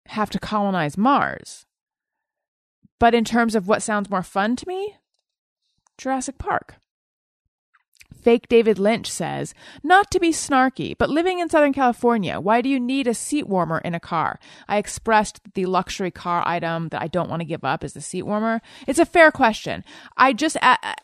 [0.08, 1.66] have to colonize Mars.
[2.98, 4.96] But in terms of what sounds more fun to me,
[6.02, 6.78] Jurassic Park.
[8.24, 12.70] Fake David Lynch says, Not to be snarky, but living in Southern California, why do
[12.70, 14.39] you need a seat warmer in a car?
[14.68, 18.02] I expressed the luxury car item that I don't want to give up is the
[18.02, 18.62] seat warmer.
[18.88, 19.84] It's a fair question.
[20.18, 20.58] I just,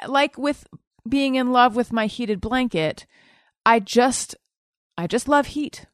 [0.07, 0.67] like with
[1.07, 3.05] being in love with my heated blanket,
[3.65, 4.35] I just,
[4.97, 5.85] I just love heat.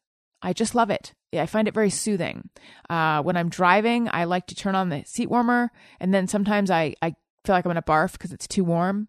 [0.42, 1.14] I just love it.
[1.32, 2.50] Yeah, I find it very soothing.
[2.90, 6.70] Uh, when I'm driving, I like to turn on the seat warmer, and then sometimes
[6.70, 9.08] I, I feel like I'm going to barf because it's too warm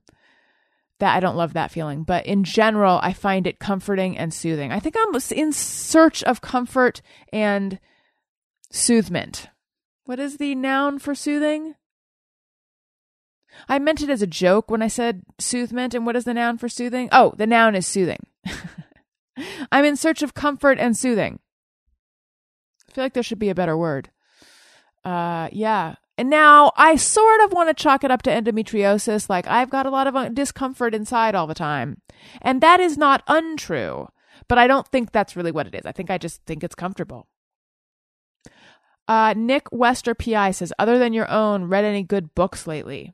[1.00, 2.04] that I don't love that feeling.
[2.04, 4.72] But in general, I find it comforting and soothing.
[4.72, 7.78] I think I'm in search of comfort and
[8.70, 9.48] soothment.
[10.04, 11.74] What is the noun for soothing?
[13.68, 15.94] I meant it as a joke when I said soothment.
[15.94, 17.08] And what is the noun for soothing?
[17.12, 18.26] Oh, the noun is soothing.
[19.72, 21.38] I'm in search of comfort and soothing.
[22.88, 24.10] I feel like there should be a better word.
[25.04, 25.96] Uh, yeah.
[26.16, 29.28] And now I sort of want to chalk it up to endometriosis.
[29.28, 32.00] Like I've got a lot of uh, discomfort inside all the time.
[32.40, 34.08] And that is not untrue.
[34.48, 35.86] But I don't think that's really what it is.
[35.86, 37.26] I think I just think it's comfortable.
[39.06, 43.12] Uh, Nick Wester PI says, other than your own, read any good books lately?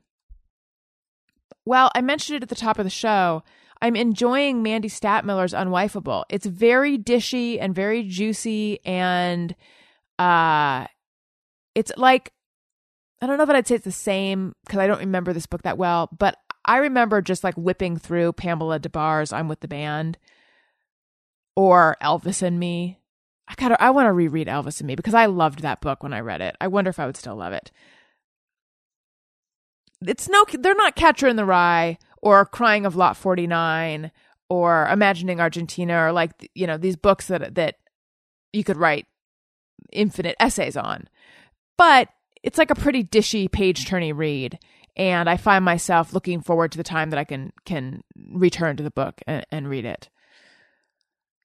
[1.65, 3.43] Well, I mentioned it at the top of the show.
[3.81, 6.23] I'm enjoying Mandy Stadtmiller's Unwifeable.
[6.29, 9.55] It's very dishy and very juicy and
[10.19, 10.85] uh
[11.73, 12.31] it's like
[13.21, 15.61] I don't know if I'd say it's the same because I don't remember this book
[15.61, 19.67] that well, but I remember just like whipping through Pamela Des Barres' I'm with the
[19.67, 20.17] band
[21.55, 22.99] or Elvis and Me.
[23.47, 26.13] I gotta I want to reread Elvis and Me because I loved that book when
[26.13, 26.55] I read it.
[26.61, 27.71] I wonder if I would still love it.
[30.05, 34.11] It's no they're not Catcher in the Rye or Crying of Lot 49
[34.49, 37.75] or Imagining Argentina or like you know these books that that
[38.53, 39.05] you could write
[39.91, 41.07] infinite essays on.
[41.77, 42.09] But
[42.43, 44.57] it's like a pretty dishy page turny read
[44.95, 48.83] and i find myself looking forward to the time that i can can return to
[48.83, 50.09] the book and, and read it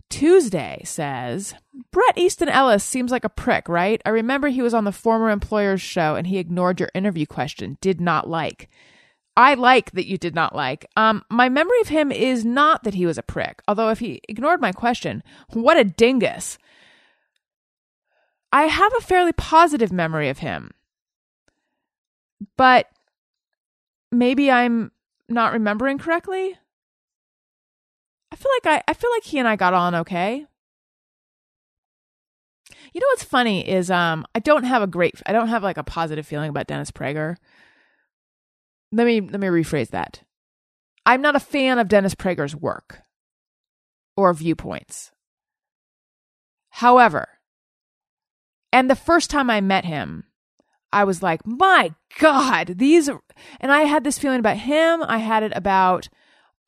[0.08, 1.54] tuesday says
[1.90, 5.30] bret easton ellis seems like a prick right i remember he was on the former
[5.30, 8.68] employer's show and he ignored your interview question did not like
[9.36, 10.86] I like that you did not like.
[10.96, 14.22] Um, my memory of him is not that he was a prick, although if he
[14.28, 15.22] ignored my question,
[15.52, 16.56] what a dingus.
[18.50, 20.70] I have a fairly positive memory of him.
[22.56, 22.86] But
[24.12, 24.92] maybe I'm
[25.28, 26.56] not remembering correctly.
[28.32, 30.46] I feel like I, I feel like he and I got on okay.
[32.92, 35.76] You know what's funny is um I don't have a great I don't have like
[35.76, 37.36] a positive feeling about Dennis Prager.
[38.92, 40.22] Let me let me rephrase that.
[41.04, 43.00] I'm not a fan of Dennis Prager's work
[44.16, 45.12] or viewpoints.
[46.70, 47.28] However,
[48.72, 50.24] and the first time I met him,
[50.92, 55.02] I was like, my God, these and I had this feeling about him.
[55.02, 56.08] I had it about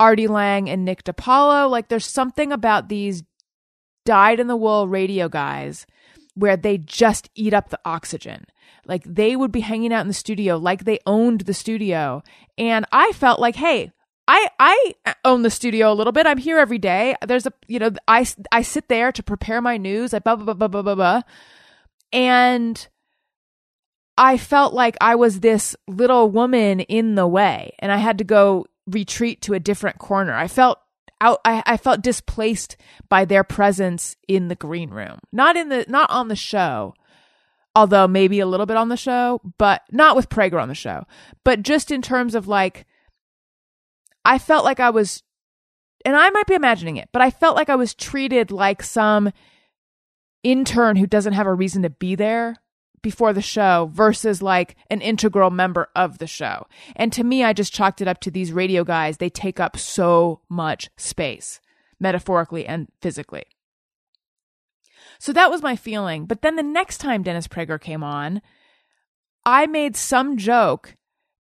[0.01, 1.71] Artie Lange and Nick DiPaolo.
[1.71, 3.23] Like there's something about these
[4.05, 5.87] dyed in the wool radio guys
[6.35, 8.45] where they just eat up the oxygen.
[8.87, 12.23] Like they would be hanging out in the studio like they owned the studio.
[12.57, 13.93] And I felt like, hey,
[14.29, 16.27] I I own the studio a little bit.
[16.27, 17.17] I'm here every day.
[17.27, 20.13] There's a you know I I sit there to prepare my news.
[20.13, 21.23] I blah blah blah blah blah blah,
[22.13, 22.89] and
[24.19, 28.25] I felt like I was this little woman in the way and I had to
[28.25, 30.35] go retreat to a different corner.
[30.35, 30.81] I felt
[31.21, 32.77] out I, I felt displaced
[33.09, 35.21] by their presence in the green room.
[35.33, 36.95] Not in the not on the show,
[37.77, 41.05] although maybe a little bit on the show, but not with Prager on the show.
[41.45, 42.87] But just in terms of like
[44.25, 45.23] I felt like I was
[46.05, 49.33] and I might be imagining it, but I felt like I was treated like some
[50.43, 52.57] intern who doesn't have a reason to be there
[53.03, 56.67] before the show versus like an integral member of the show.
[56.97, 59.17] And to me, I just chalked it up to these radio guys.
[59.17, 61.61] They take up so much space,
[62.01, 63.45] metaphorically and physically.
[65.19, 66.27] So that was my feeling.
[66.27, 68.41] But then the next time Dennis Prager came on,
[69.45, 70.95] I made some joke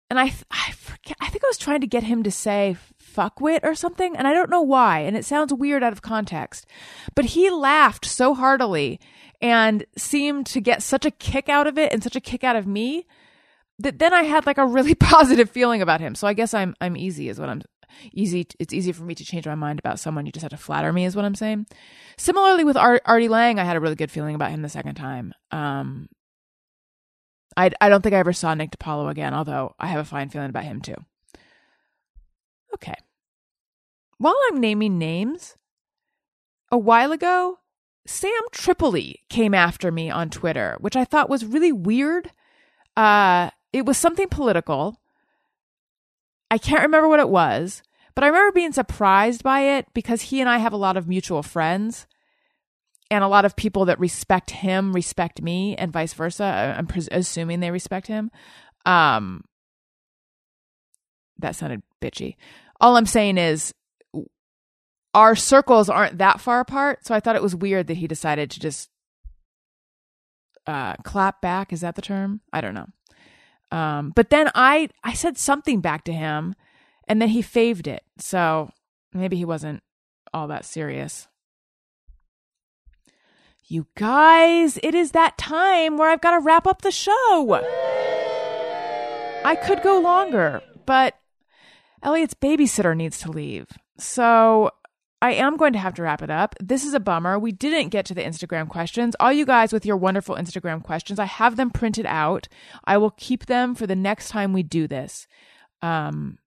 [0.10, 3.60] and I, I forget, I think I was trying to get him to say fuckwit
[3.64, 4.16] or something.
[4.16, 5.00] And I don't know why.
[5.00, 6.66] And it sounds weird out of context,
[7.16, 9.00] but he laughed so heartily
[9.42, 12.56] and seemed to get such a kick out of it and such a kick out
[12.56, 13.06] of me
[13.80, 16.16] that then I had like a really positive feeling about him.
[16.16, 17.62] So I guess I'm I'm easy is what I'm
[18.12, 20.58] easy it's easy for me to change my mind about someone you just have to
[20.58, 21.68] flatter me is what I'm saying.
[22.18, 24.96] Similarly with Art, Artie Lange, I had a really good feeling about him the second
[24.96, 25.34] time.
[25.52, 26.10] Um
[27.56, 30.30] I I don't think I ever saw Nick DiPaolo again, although I have a fine
[30.30, 30.96] feeling about him too.
[32.74, 32.96] Okay.
[34.18, 35.56] While I'm naming names,
[36.72, 37.60] a while ago,
[38.08, 42.32] Sam Tripoli came after me on Twitter, which I thought was really weird.
[42.96, 45.02] Uh, it was something political.
[46.50, 47.84] I can't remember what it was,
[48.16, 51.10] but I remember being surprised by it because he and I have a lot of
[51.10, 52.08] mutual friends
[53.12, 56.76] and a lot of people that respect him respect me and vice versa.
[56.78, 58.32] I'm pres- assuming they respect him.
[58.86, 59.44] Um,
[61.40, 62.38] that sounded bitchy.
[62.80, 63.74] All I'm saying is
[65.14, 68.52] our circles aren't that far apart, so I thought it was weird that he decided
[68.52, 68.90] to just
[70.66, 71.72] uh, clap back.
[71.74, 72.42] Is that the term?
[72.52, 72.88] I don't know.
[73.72, 76.56] Um, but then I I said something back to him,
[77.08, 78.04] and then he faved it.
[78.18, 78.70] So
[79.14, 79.82] maybe he wasn't
[80.34, 81.28] all that serious.
[83.70, 87.62] You guys, it is that time where I've got to wrap up the show.
[89.44, 91.16] I could go longer, but
[92.02, 93.68] Elliot's babysitter needs to leave.
[93.98, 94.72] So
[95.22, 96.56] I am going to have to wrap it up.
[96.62, 97.40] This is a bummer.
[97.40, 99.16] We didn't get to the Instagram questions.
[99.20, 102.48] All you guys with your wonderful Instagram questions, I have them printed out.
[102.86, 105.28] I will keep them for the next time we do this.
[105.82, 106.38] Um,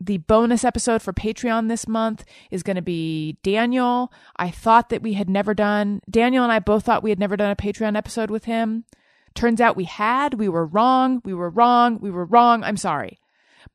[0.00, 4.12] the bonus episode for Patreon this month is going to be Daniel.
[4.36, 7.36] I thought that we had never done, Daniel and I both thought we had never
[7.36, 8.86] done a Patreon episode with him.
[9.34, 10.34] Turns out we had.
[10.34, 11.20] We were wrong.
[11.24, 12.00] We were wrong.
[12.00, 12.64] We were wrong.
[12.64, 13.20] I'm sorry.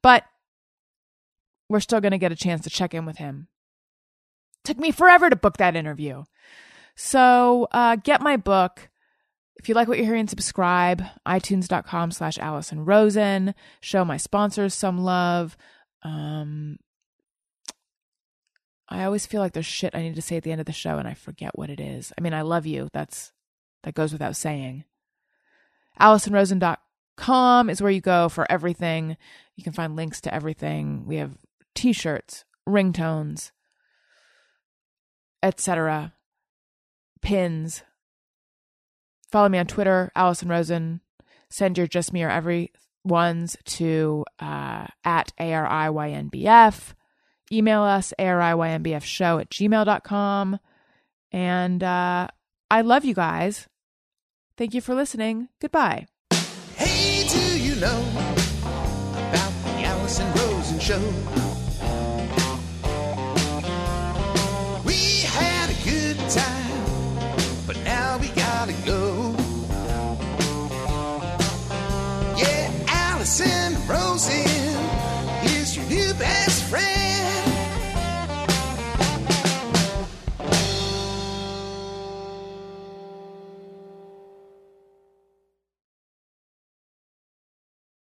[0.01, 0.25] But
[1.69, 3.47] we're still going to get a chance to check in with him
[4.65, 6.23] Took me forever to book that interview.
[6.95, 8.89] So uh, get my book.
[9.57, 11.03] If you like what you're hearing, subscribe.
[11.25, 13.55] iTunes.com slash Alison Rosen.
[13.79, 15.55] Show my sponsors some love.
[16.03, 16.77] Um,
[18.89, 20.73] I always feel like there's shit I need to say at the end of the
[20.73, 22.13] show and I forget what it is.
[22.17, 22.89] I mean, I love you.
[22.93, 23.31] That's
[23.83, 24.83] that goes without saying.
[25.99, 29.17] AlisonRosen.com is where you go for everything.
[29.55, 31.05] You can find links to everything.
[31.05, 31.37] We have
[31.73, 33.51] t-shirts, ringtones,
[35.41, 36.13] etc.
[37.21, 37.83] Pins.
[39.31, 41.01] Follow me on Twitter, Alison Rosen.
[41.49, 42.71] Send your just me or every
[43.03, 46.93] ones to uh, at ARIYNBF.
[47.51, 50.59] Email us, ARIYNBFshow at gmail.com.
[51.31, 52.27] And uh,
[52.71, 53.67] I love you guys.
[54.57, 55.49] Thank you for listening.
[55.61, 56.07] Goodbye.
[56.75, 58.05] Hey, do you know
[59.11, 61.44] about the Alison Rosen show?
[73.87, 74.54] Rosie.